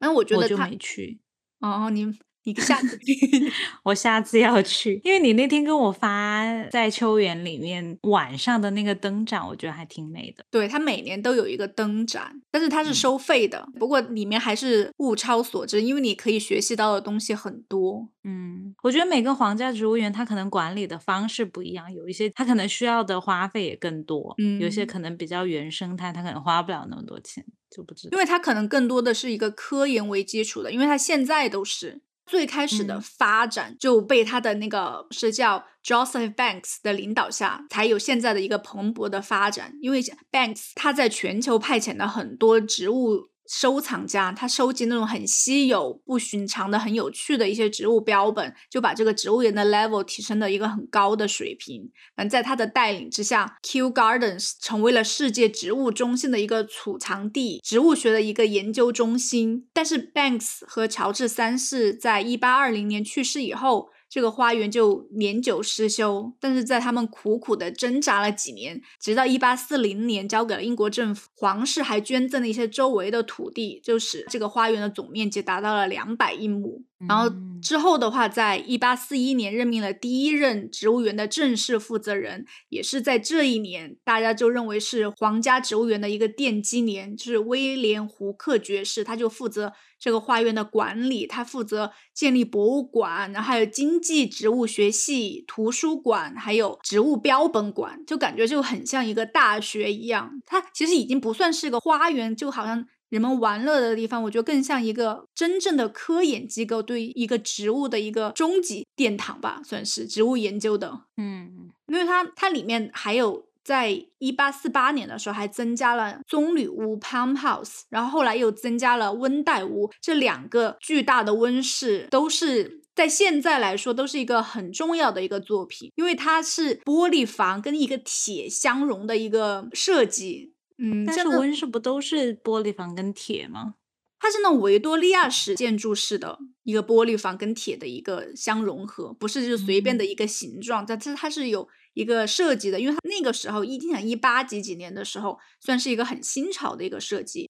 [0.00, 1.20] 反正我觉得他没去
[1.60, 2.18] 哦，你。
[2.52, 3.52] 你下次去，
[3.84, 10.44] 我下次要去，因为你那天跟我发在秋园里面晚上的那个灯展，我觉得还挺美的。
[10.50, 18.08] 对，它每年都有一个灯展，但是它是收费的，不过里面还是物超所值，因为你可以学习到的东西很多。
[18.24, 28.16] 嗯，我觉得每个皇家植物园它可能管理的方式不一样，有一些它可能需要的花费也更多，嗯，有些可能比较原生态，它可能花不了那么多钱，就不知道。
[28.16, 32.00] 因为它可能更多的是一个科研为基础的，因为它现在都是。
[32.28, 39.72] 最开始的发展就被他的那个是叫 Joseph Banks 的领导下，才有现在的一个蓬勃的发展。
[39.80, 43.30] 因为 Banks 他在全球派遣了很多植物。
[43.48, 51.90] 收藏家他收集那种很稀有、不寻常的、很有趣的一些植物标本，就把这个植物园的 level 提升了一个很高的水平。
[52.14, 59.66] 反正在他的带领之下，Kew Gardens 成为了世界植物中心的一个储藏地，植物学的一个研究中心。
[59.72, 63.88] 但是 Banks 和乔治三世在一八二零年去世以后。
[64.08, 76.84] 这个花园就年久失修，但是在他们苦苦的挣扎了几年，直到一八四零年交给了英国政府，皇室还捐赠了一些周围的土地，就使这个花园的总面积达到了两百英亩。
[77.06, 77.32] 然后
[77.62, 100.42] 之后的话，在一八四一年任命了第一任植物园的正式负责人，也是在这一年，大家就认为是皇家植物园的一个奠基年，就是威廉胡克爵士，他就负责这个花园的管理，他负责建立博物馆，然后还有经济植物学系、图书馆，还有植物标本馆，就感觉就很像一个大学一样。
[100.44, 102.86] 它其实已经不算是个花园，就好像。
[103.10, 111.02] 人们玩乐的地方，我觉得更像一个真正的科研机构，对一个植物的一个终极殿堂吧，算是植物研究的。
[111.16, 130.52] 嗯，因为它它里面还有，在一八四八年的时候还增加了棕榈屋 （Palm House），然后后来又增加了温带屋，这两个巨大的温室都是在现在来说都是一个很重要的一个作品，因为它是玻璃房跟一个铁相融的一个设计。
[130.78, 133.74] 嗯，但是温室不都是玻璃房跟铁吗？
[134.20, 147.48] 它是那种维多利亚式建筑式的一个玻璃房跟铁的一个相融合，不是就是随便的一个形状，但是它是有一个设计的，因为它那个时候一想一八几几年的时候，算是一个很新潮的一个设计，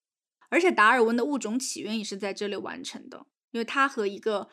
[0.50, 4.48] 而且达尔文的物种起源也是在这里完成的，因为他和一个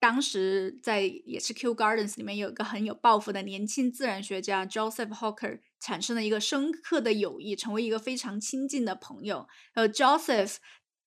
[0.00, 10.56] 当时在也是 Kew Gardens 里面有一个很有抱负的年轻自然学家 Joseph Hawker 产生了一个深刻的友谊，成为一个非常亲近的朋友，呃，Joseph。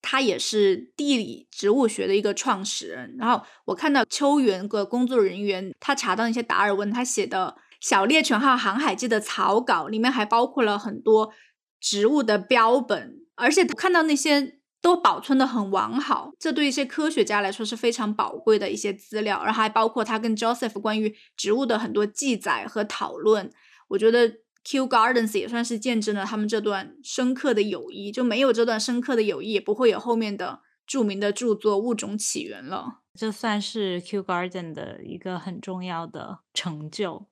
[0.05, 3.15] 他也是地理植物学的一个创始人。
[3.17, 11.34] 然后我看到秋园的工作人员，他查到一些达尔文他写的《小猎犬号航海记》的草稿，里面还包括了很多
[11.80, 19.41] 植物的标本，而且看到那些都保存的很完好，这对一些科学家来说是非常宝贵的一些资料。
[19.45, 23.49] 然后还包括他跟 Joseph 关于植物的很多记载和讨论，
[23.88, 24.42] 我觉得。
[24.64, 33.01] Q Gardens 也算是见证了他们这段深刻的友谊，就没有这段深刻的友谊，也不会有后面的著名的著作《物种起源》了。
[33.14, 37.28] 这算是 Q Garden 的一个很重要的成就。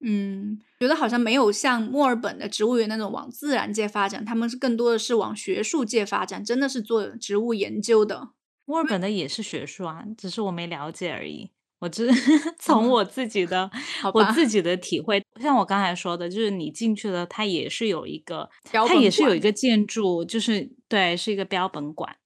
[0.00, 8.30] 嗯，觉得好像没有像墨尔本的植物园那种往自然界发展，他们是更多的是往学术界发展，真的是做植物研究的。
[8.66, 11.50] 墨尔本的也是学术啊，只是我没了解而已。
[11.84, 12.08] 我只
[12.58, 13.70] 从我自己的
[14.14, 22.16] 我自己的体会，像我刚才说的，就是你进去了，它也是有一个，它也是有一个建筑，就是对，是一个标本馆。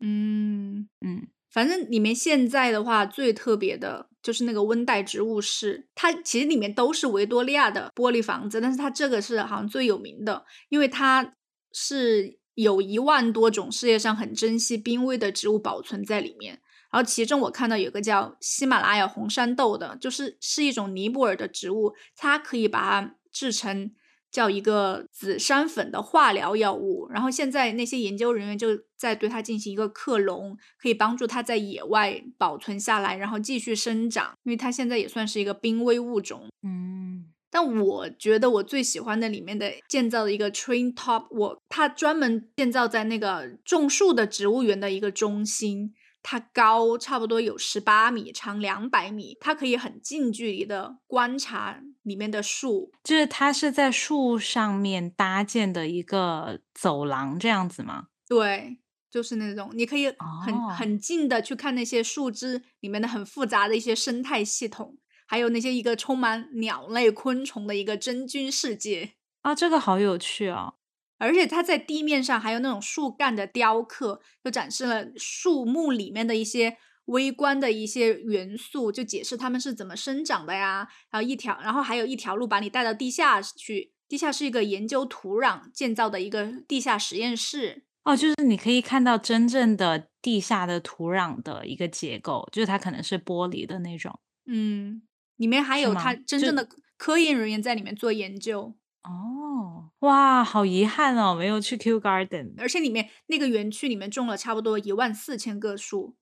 [0.00, 11.32] 嗯嗯，反正里面现在的话最特别的就是那个温带植物室，它其实里面都是维多利亚的玻璃房子，但是它这个是好像最有名的，因为它
[11.72, 16.60] 是有一万多种世界上很珍稀濒危的植物保存在里面。
[16.90, 23.92] 然后其中我看到有个叫喜马拉雅红山豆的，就是是一种尼泊尔的植物，它可以把它制成
[24.30, 27.06] 叫一个紫杉粉的化疗药物。
[27.10, 34.32] 然后现在那些研究人员就在对它进行一个克隆，可以帮助它在野外保存下来，然后继续生长。
[34.44, 36.48] 因为它现在也算是一个濒危物种。
[36.62, 45.92] 嗯，但我觉得我最喜欢的里面的建造的一个 Train Top Walk，它专门建造在那个种树的植物园的一个中心。
[46.22, 49.36] 它高差不多有十八米，长两百米。
[49.40, 58.08] 它可以很近距离的观察里面的树，就是它是在树上面搭建的一个走廊这样子吗？
[58.26, 58.78] 对，
[59.10, 60.12] 就是那种你可以
[60.44, 69.12] 很很近的去看那些树枝里面的很复杂的一些生态系统，还有那些一个充满鸟类、昆虫的一个真菌世界
[69.42, 70.74] 啊，这个好有趣哦。
[71.18, 80.88] 而且它在地面上还有那种树干的雕刻，就展示了树木里面的一些微观的一些元素，就解释它们是怎么生长的呀。
[81.10, 87.84] 然后一条，然后还有一条路把你带到地下去，地下是一个研究土壤建造的一个地下实验室。
[88.04, 94.18] 哦，就是你可以看到真正的地下的土壤的一个结构，就是它可能是玻璃的那种。
[94.46, 95.02] 嗯，
[95.36, 96.66] 里面还有它真正的
[96.96, 98.77] 科研人员在里面做研究。
[99.04, 102.54] 哦，哇，好遗憾哦，没有去 Q Garden。
[102.58, 106.16] 而且里面那个园区里面种了差不多一万四千个树，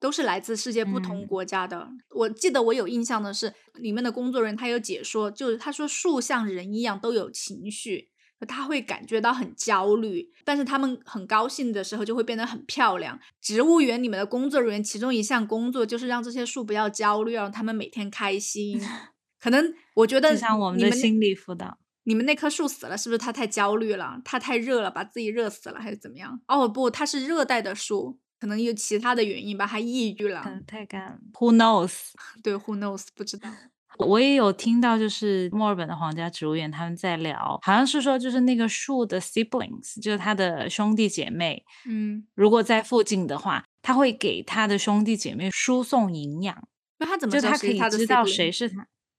[0.00, 1.90] 都是来自世界不同国家的。
[2.10, 8.08] 我记得我有印象的是，里面的工作人员他有解说，就是他说树像人一样都有情绪，
[8.48, 13.18] 他会感觉到很焦虑，但是他们很高兴的时候就会变得很漂亮。
[13.40, 18.80] 植物园里面的工作人员其中一项工作就是让这些树不要焦虑，让他们每天开心。
[19.40, 21.78] 可能我觉得就像我们的心理辅导。
[22.04, 24.20] 你们那棵树死了，是不是它太焦虑了？
[24.24, 26.40] 它太热了，把自己热死了，还是怎么样？
[26.48, 30.44] 哦不，它是热带的树，可能有其他的原因吧，它抑郁了。
[30.66, 32.12] 太干了，Who knows？
[32.42, 33.06] 对，Who knows？
[33.14, 33.50] 不知道。
[33.98, 46.66] 我也有听到，就是墨尔本的皇家植物园他们在聊，好像是说，就是那个树的 siblings，就是他的兄弟姐妹，嗯，如果在附近的话，他会给他的兄弟姐妹输送营养。
[46.98, 48.68] 那他怎么就他可以知道谁是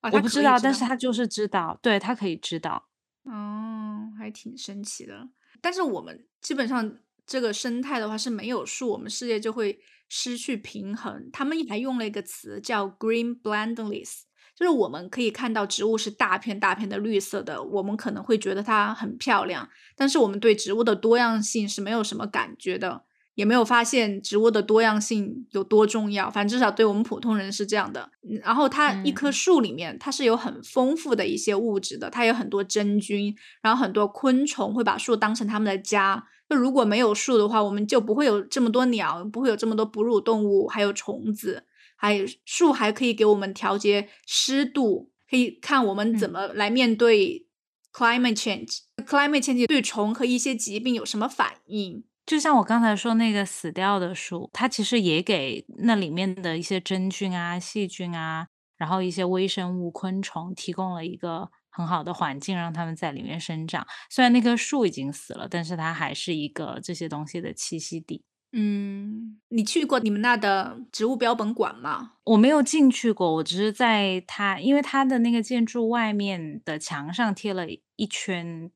[0.10, 0.18] 他？
[0.18, 2.88] 我不知道，但是他就是知道，对他可以知道。
[3.24, 5.30] 哦，还挺神奇的。
[5.62, 9.80] 但是我们基本上这个生态的话是没有树，我们世界就会
[10.10, 11.30] 失去平衡。
[11.34, 14.22] 他们还用了一个词叫 “green blindness”，
[14.56, 23.05] 就是我们可以看到植物是大片大片的绿色的，我们可能会觉得它很漂亮，但是我们对植物的多样性是没有什么感觉的。
[23.36, 28.10] 也没有发现植物的多样性有多重要，反正至少对我们普通人是这样的。
[28.42, 36.28] 然后它一棵树里面，它是有很丰富的一些物质的，它有很多真菌，然后很多昆虫会把树当成他们的家。
[36.48, 41.64] 就如果没有树的话，我们就不会有这么多鸟，不会有这么多哺乳动物，还有虫子，
[41.98, 47.48] 还有树还可以给我们调节湿度，可以看我们怎么来面对
[47.92, 52.04] climate change，climate change 对虫和一些疾病有什么反应？
[52.26, 58.48] 就像我刚才说那个死掉的树，它其实也给那里面的一些真菌啊、细菌啊，
[58.78, 63.86] 然后一些微生物、昆虫提供了一个很好的环境，让它们在里面生长。
[64.10, 68.24] 虽然那棵树已经死了，但是它还是一个这些东西的栖息地。
[68.58, 72.14] 嗯，你去过你们那的植物标本馆吗？
[72.24, 78.72] 我没有进去过，我只是在它，因为它的那个建筑外面的墙上贴了一圈，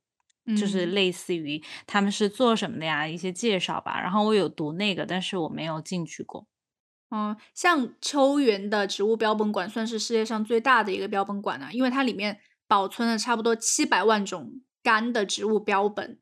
[0.57, 3.99] 就是嗯类似于他们是做什么的呀，一些介绍吧。
[3.99, 6.47] 然后我有读那个，但是我没有进去过。
[7.11, 16.19] 嗯，像秋园的植物标本馆算是世界上最大的一个标本馆了，因为它里面保存了差不多七百万种干的植物标本，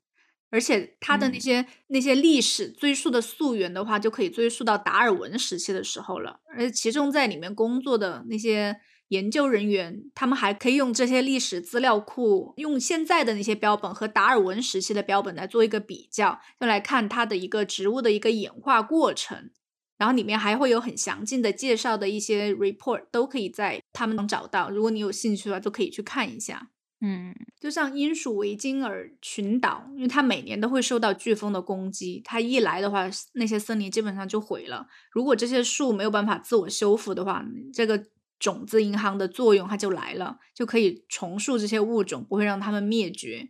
[0.49, 6.39] 而且它的那嗯些、那些历史追溯的溯源的话，就可以追溯到达尔文时期的时候了。
[6.53, 19.49] 而且其中在里面工作的那些研究人员，他们还可以用这些历史资料库，用现在的那些标本和达尔文时期的标本来做一个比较，就来看它的一个植物的一个演化过程。
[19.97, 24.69] 然后里面还会有很详尽的介绍的一些 report，都可以在他们能找到。
[24.69, 26.69] 如果你有兴趣的话，都可以去看一下。
[26.99, 34.87] 嗯就像英属维京尔群岛，因为它每年都会受到飓风的攻击，它一来的话，那些森林基本上就毁了。
[35.11, 37.43] 如果这些树没有办法自我修复的话，
[37.73, 38.03] 这个
[38.39, 43.49] 种子银行的作用它就来了，就可以重塑这些物种，不会让它们灭绝。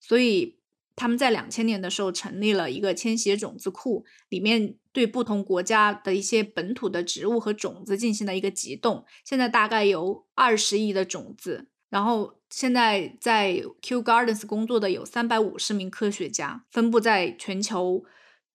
[0.00, 0.58] 所以
[0.96, 11.68] 他们在两千年的时候成立了一个迁徙种子库，里面对不同国家的一些本土的植物和种子进行了一个集冻，现在大概有二十亿的种子。
[11.90, 18.04] 然后现在在 Q Gardens 工作的有三百五十名科学家，分布在全球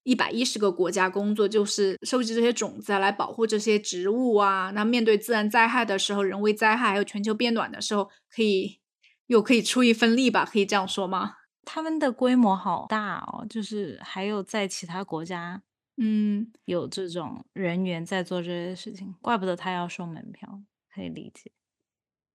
[0.03, 4.71] 一百一十个国家工作，就是收集这些种子啊来保护这些植物啊。
[4.73, 8.79] 那面对自然灾害的时候，人为灾害还有全球变暖的时候，可以
[9.27, 10.45] 又可以出一份力吧？
[10.45, 11.35] 可以这样说吗？
[11.65, 15.61] 他们的规模好大哦，就是还有在其他国家
[15.97, 20.61] 嗯，有这种人员在做这些事情，怪不得他要收门票，
[20.95, 21.51] 可以理解。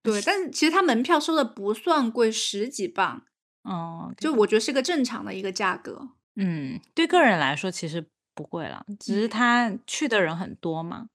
[0.02, 3.22] 对，但是其实他门票收的不算贵，十几磅，
[3.62, 6.10] 哦，就我觉得是个正常的一个价格。
[6.36, 11.08] 嗯，对个人来说其实不贵了，只是嗯他去的人很多嘛。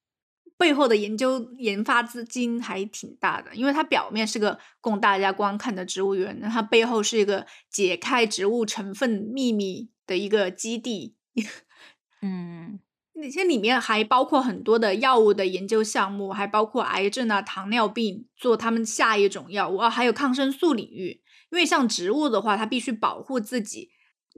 [0.57, 11.15] 背后的研究研发资金还挺大的，因为它表面是个供大家观看的植物园，那它背后是一个解开植物成分秘密的一个基地。
[12.22, 12.82] 嗯
[13.13, 21.22] 那些里面还包括很多的药物的研究项目，还包括癌症啊、糖尿病做他们下一种药物啊，还有抗生素领域。
[21.51, 23.89] 因为像植物的话，它必须保护自己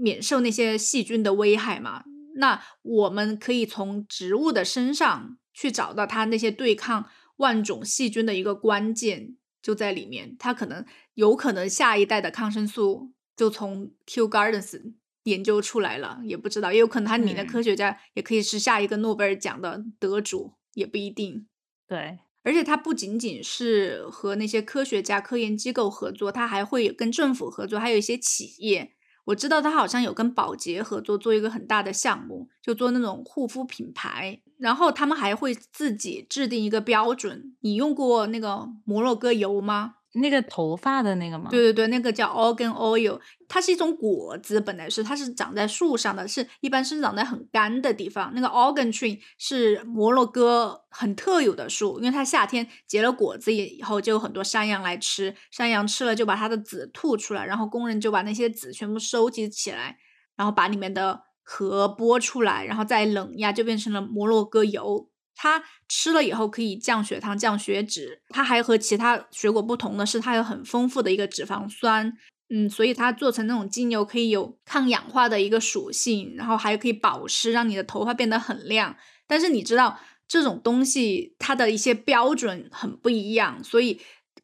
[0.01, 2.03] 免受那些细菌的危害嘛。
[2.35, 10.35] 那我们可以从植物的身上去找到它那些对抗万种细菌的一个关键就在里面。
[10.39, 14.93] 它可能有可能下一代的抗生素就从 Q Gardens
[15.23, 21.45] 研究出来了，也不知道，也有可能他里面的嗯科学家也可以是下一个诺贝尔奖的得主，也不一定。
[21.87, 28.93] 对，而且它不仅仅是和那些科学家、科研机构合作，它还会跟政府合作，还有一些企业。
[29.25, 34.41] 我知道他好像有跟宝洁合作做一个很大的项目，就做那种护肤品牌。
[34.57, 37.55] 然后他们还会自己制定一个标准。
[37.61, 39.95] 你用过那个摩洛哥油吗？
[40.13, 41.47] 那个头发的那个吗？
[41.49, 48.31] 对对对，那个叫 organ oil，它是一种果子，本来是它是长在树上的，是一般生长在很干的地方。
[48.35, 59.97] 那个 organ tree 是摩洛哥很特有的树，因为它夏天结了果子以后，就有很多山羊来吃，山羊吃了就把它的籽吐出来，然后工人就把那些籽全部收集起来，
[60.35, 65.10] 然后把里面的核剥出来，然后再冷压，就变成了摩洛哥油。
[65.35, 72.13] 它吃了以后可以降血糖、降血脂，它还和其他水果不同的是，它有很丰富的一个脂肪酸，
[72.49, 78.95] 嗯，所以它做成那种精油可以有抗氧化的一个属性，然后还可以保湿，让你的头发变得很亮。
[79.27, 83.99] 但是你知道这种东西它的一些标准很不一样，所以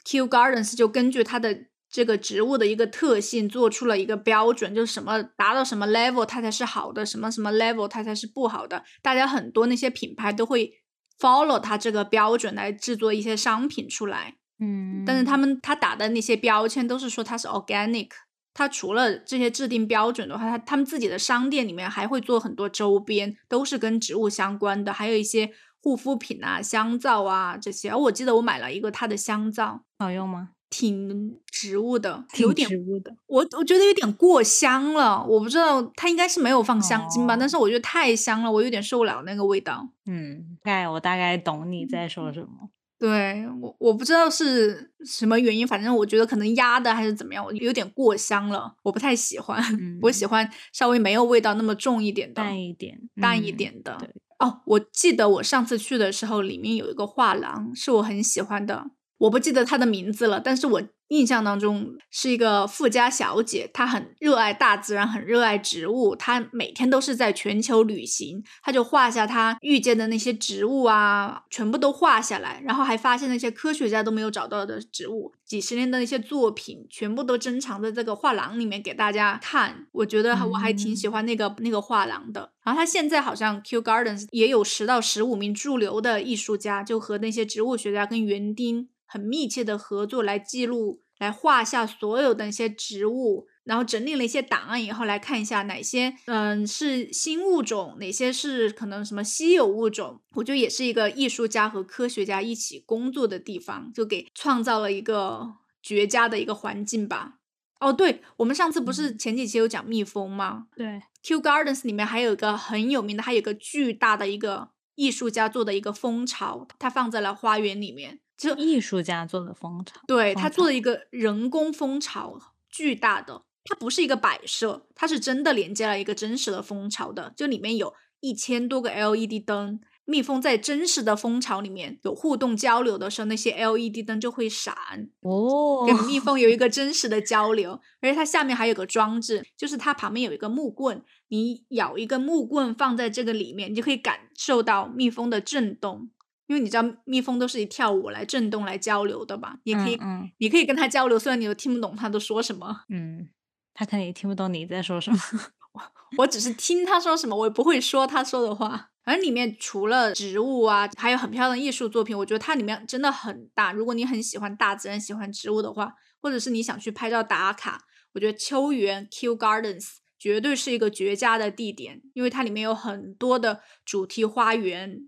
[0.06, 1.66] Q Gardens 就根据它的
[1.98, 8.84] 这个植物的一个特性做出了一个标准，就是什么达到什么 level 它才是好的，什么什么 level 它才是不好的。
[9.02, 10.72] 大家很多那些品牌都会
[11.20, 14.36] follow 它这个标准来制作一些商品出来。
[14.60, 18.10] 嗯，但是他们他打的那些标签都是说它是 organic。
[18.54, 25.50] 它除了这些制定标准的话，它他们自己的商店里面还会做很多周边，都是跟植物相关的，还有一些
[25.82, 27.90] 护肤品啊、香皂啊这些。
[27.90, 30.50] 哦我记得我买了一个它的香皂，好用吗？
[30.70, 33.16] 挺植物的，有点植物的。
[33.28, 35.26] 我我觉得有点过香了。
[35.26, 39.90] 我不知道它应该是没有放香精吧，哦但是我觉得太香了，我有点受不了那个味道。
[40.06, 42.70] 嗯，大概我大概懂你在说什么。
[43.00, 49.62] 对我我不知道是什么原因，反正我觉得可能压的还是怎么样，我有点过香了，我不太喜欢。
[49.80, 53.96] 嗯我喜欢稍微没有味道那么重一点的，淡一点，淡一嗯点的。
[54.00, 54.10] 对
[54.40, 58.90] 哦，我记得我上次去的时候，里面有一个画廊是我很喜欢的，
[59.20, 79.88] 我不记得他的名字了，但是我印象当中是一个富家小姐，她很热爱大自然，很热爱植物，她每天都是在全球旅行，她就画下她遇见的那些植物啊，全部都画下来，然后还发现那些科学家都没有找到的植物，几十年的那些作品，全部都珍藏在这个画廊里面给大家看。
[79.94, 82.52] 我觉得我还挺喜欢那个、那个画廊的。
[82.64, 93.48] 然后他现在好像 Kew Gardens 也有十到十五名驻留的艺术家，就和那些植物学家跟园丁很密切的合作，来记录、来画下所有的一些植物。
[93.64, 100.22] 然后整理了一些档案以后，来看一下哪些嗯是新物种，哪些是可能什么稀有物种。
[100.36, 107.40] 我觉得也是一个艺术家和科学家一起工作的地方，就给创造了一个绝佳的一个环境吧。
[107.82, 110.68] 哦，对，我们上次不是前几期有讲蜜蜂吗？
[110.74, 118.22] 对，Kew Gardens 里面还有一个很有名的，还有一个巨大的一个艺术家做的一个蜂巢，它放在了花园里面。
[118.38, 129.80] 就艺术家做的蜂巢，对巢他做了一个人工蜂巢，巨大的，它不是一个摆设，它是真的连接了一个真实的蜂巢的，就里面有一千多个 LED 灯。
[130.10, 134.74] 蜜蜂在真实的蜂巢里面有互动交流的时候，那些 LED 灯就会闪，
[135.20, 146.10] 哦，跟蜜蜂有一个真实的交流，而且它下面还有个装置，就是它旁边有一个木棍，你咬一根木棍放在这个里面，你就可以感受到蜜蜂的震动。
[146.48, 149.58] 因为你知道蜜蜂都是以跳舞来震动来交流的吧？
[149.64, 153.30] 你可以，嗯你可以跟它交流，虽然你都听不懂它都说什么，嗯，嗯
[153.74, 155.18] 他可能也听不懂你在说什么。
[155.74, 155.82] 我
[156.20, 158.90] 我只是听它说什么，我也不会说它说的话。
[159.04, 163.72] 反正里面除了植物啊，还有很漂亮的艺术作品，我觉得它里面真的很大。
[163.72, 167.84] 如果你很喜欢大自然、喜欢植物的话，或者是你想去拍照打卡，
[168.14, 175.08] 我觉得秋园 Kew Gardens 绝对是一个绝佳的地点，因为它里面有很多的主题花园，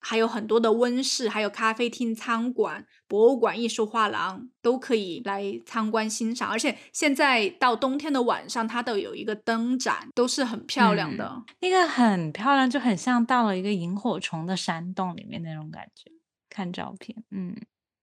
[0.00, 6.50] 还有很多的温室，还有咖啡厅、餐馆、博物馆、艺术画廊都可以来参观欣赏。
[6.50, 11.44] 而且现在到冬天的晚上，它都有一个灯展，都是很漂亮的。
[11.60, 16.10] 那个很漂亮，就很像到了一个萤火虫的山洞里面那种感觉。
[16.48, 17.54] 看照片，嗯，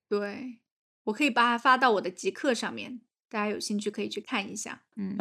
[0.07, 0.59] 对，
[1.03, 4.83] 我可以把它发到我的极客上面，大家有兴趣可以去看一下。
[4.95, 5.17] 嗯，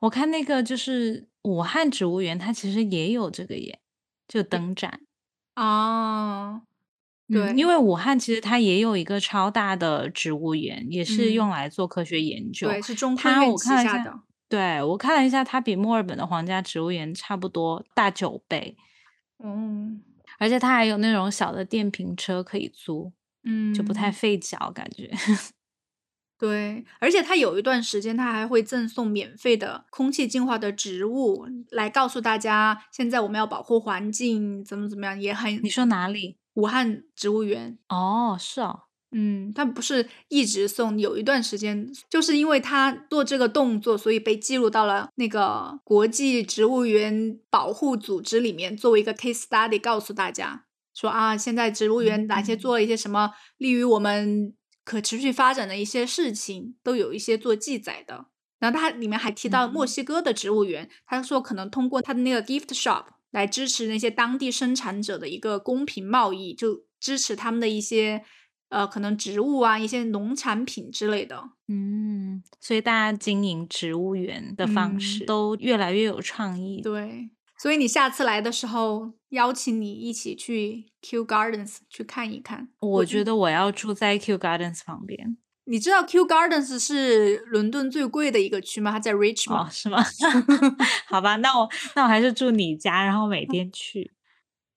[0.00, 3.80] 我看那个就是武汉植物园，它其实也有这个耶，
[4.26, 5.02] 就灯展。
[5.56, 6.62] 哦，
[7.28, 12.68] 对嗯，因为武汉其实它也有一个超大的植物园，也是嗯用来做科学研究。
[12.68, 14.20] 对，是中科它院旗我看了一下下的。
[14.48, 18.76] 对我看了一下，它比墨尔本的皇家植物园差不多大九倍，
[19.42, 20.02] 嗯
[20.38, 23.12] 而且它还有那种小的电瓶车可以租，
[23.44, 25.10] 嗯，就不太费脚感觉。
[26.40, 36.38] 对，而且它有一段时间，它还会赠送免费的空气净化的植物，来告诉大家，现在我们要保护环境，怎么怎么样，也很你说哪里？
[36.54, 37.76] 武汉植物园。
[37.90, 50.64] 哦，是哦，嗯，他不是一直送，有一段时间，就是因为他做这个动作，所以被记录到了那个国际植物园保护组织里面，作为一个 case study，告诉大家
[50.94, 54.54] 说啊，现在植物园哪些嗯做了一些什么利于我们
[54.90, 58.26] 可持续发展的一些事情，都有一些做记载的。
[58.58, 68.24] 然后它里面还提到墨嗯西哥的植物园，他说可能通过他的那个 gift shop 来支持那些当地生产者的一个公平贸易，就支持他们的一些
[68.70, 71.40] 呃可能植物啊、一些农产品之类的。
[71.68, 76.80] 嗯，所以大家经营植物园的方嗯式都越来越有创意。
[76.82, 77.30] 对，
[77.60, 82.70] 所以你下次来的时候，邀请你一起去 Kew Gardens 去看一看。
[82.80, 85.36] 我觉得得我要住在 Kew Gardens 旁边。
[85.64, 88.92] 你知道 Kew Gardens 是伦敦最贵的一个区吗？
[88.92, 89.66] 它在 Richmond。
[89.66, 90.02] 哦，是吗？
[91.06, 94.14] 好吧，那我那我还是住你家，然后每天去。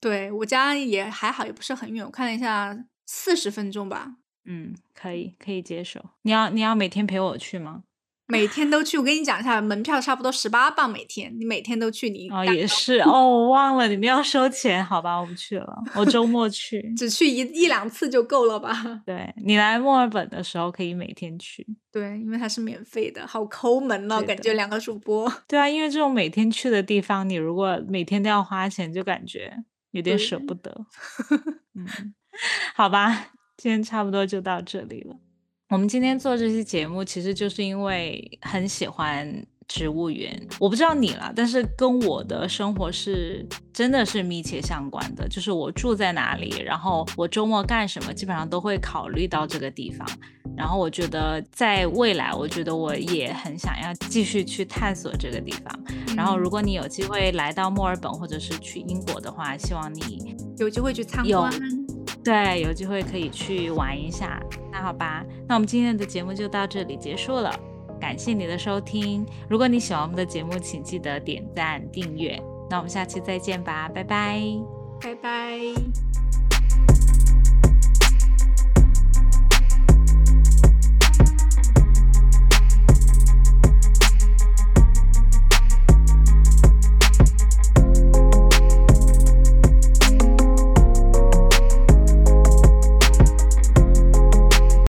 [0.02, 4.18] 对我家也还好，也不是很远，我看了一下，四十分钟吧。
[4.44, 6.04] 嗯，可以，可以接受。
[6.24, 7.84] 你要你要每天陪我去吗？
[8.26, 16.94] 每天都去，我跟你讲一下，门票差不多十八磅每天，你每天都去，你哦，感也是哦，我忘了你们要收钱，好吧，我不去了，我周末去。
[16.96, 19.02] 只去一一两次就够了吧？
[19.06, 21.68] 对你来墨尔本的时候可以每天去。
[21.92, 25.32] 对，因为它是免费的，好抠门哦，感觉两个主播。
[25.48, 29.54] 对啊，因为这种每天去的地方，你如果每天都要花钱，就感觉
[29.92, 30.86] 有点舍不得。
[31.76, 31.86] 嗯，
[32.74, 35.16] 好吧，今天差不多就到这里了。
[35.74, 39.28] 我们今天做这期节目，其实就是因为很喜欢
[39.68, 40.40] 植物园。
[40.60, 43.44] 我不知道你了，但是跟我的生活是
[43.74, 50.08] 真的是密切相关的，就是我住在哪里，然后我周末干什么，基本上都会考虑到这个地方。
[50.56, 55.80] 然后我觉得在未来，我觉得我也很想要继续去探索这个地方。
[56.16, 61.52] 然后如果你有机会来到墨尔本或者是去英国的话，希望你有机会去参观。
[62.24, 64.42] 对，有机会可以去玩一下。
[64.72, 67.54] 那好吧，那我们今天的节目就到这里结束了。
[68.00, 69.26] 感谢你的收听。
[69.50, 72.42] 如果你喜欢我们的节目，请记得点赞订阅。
[72.70, 74.42] 那我们下期再见吧，拜拜，
[75.02, 76.43] 拜拜。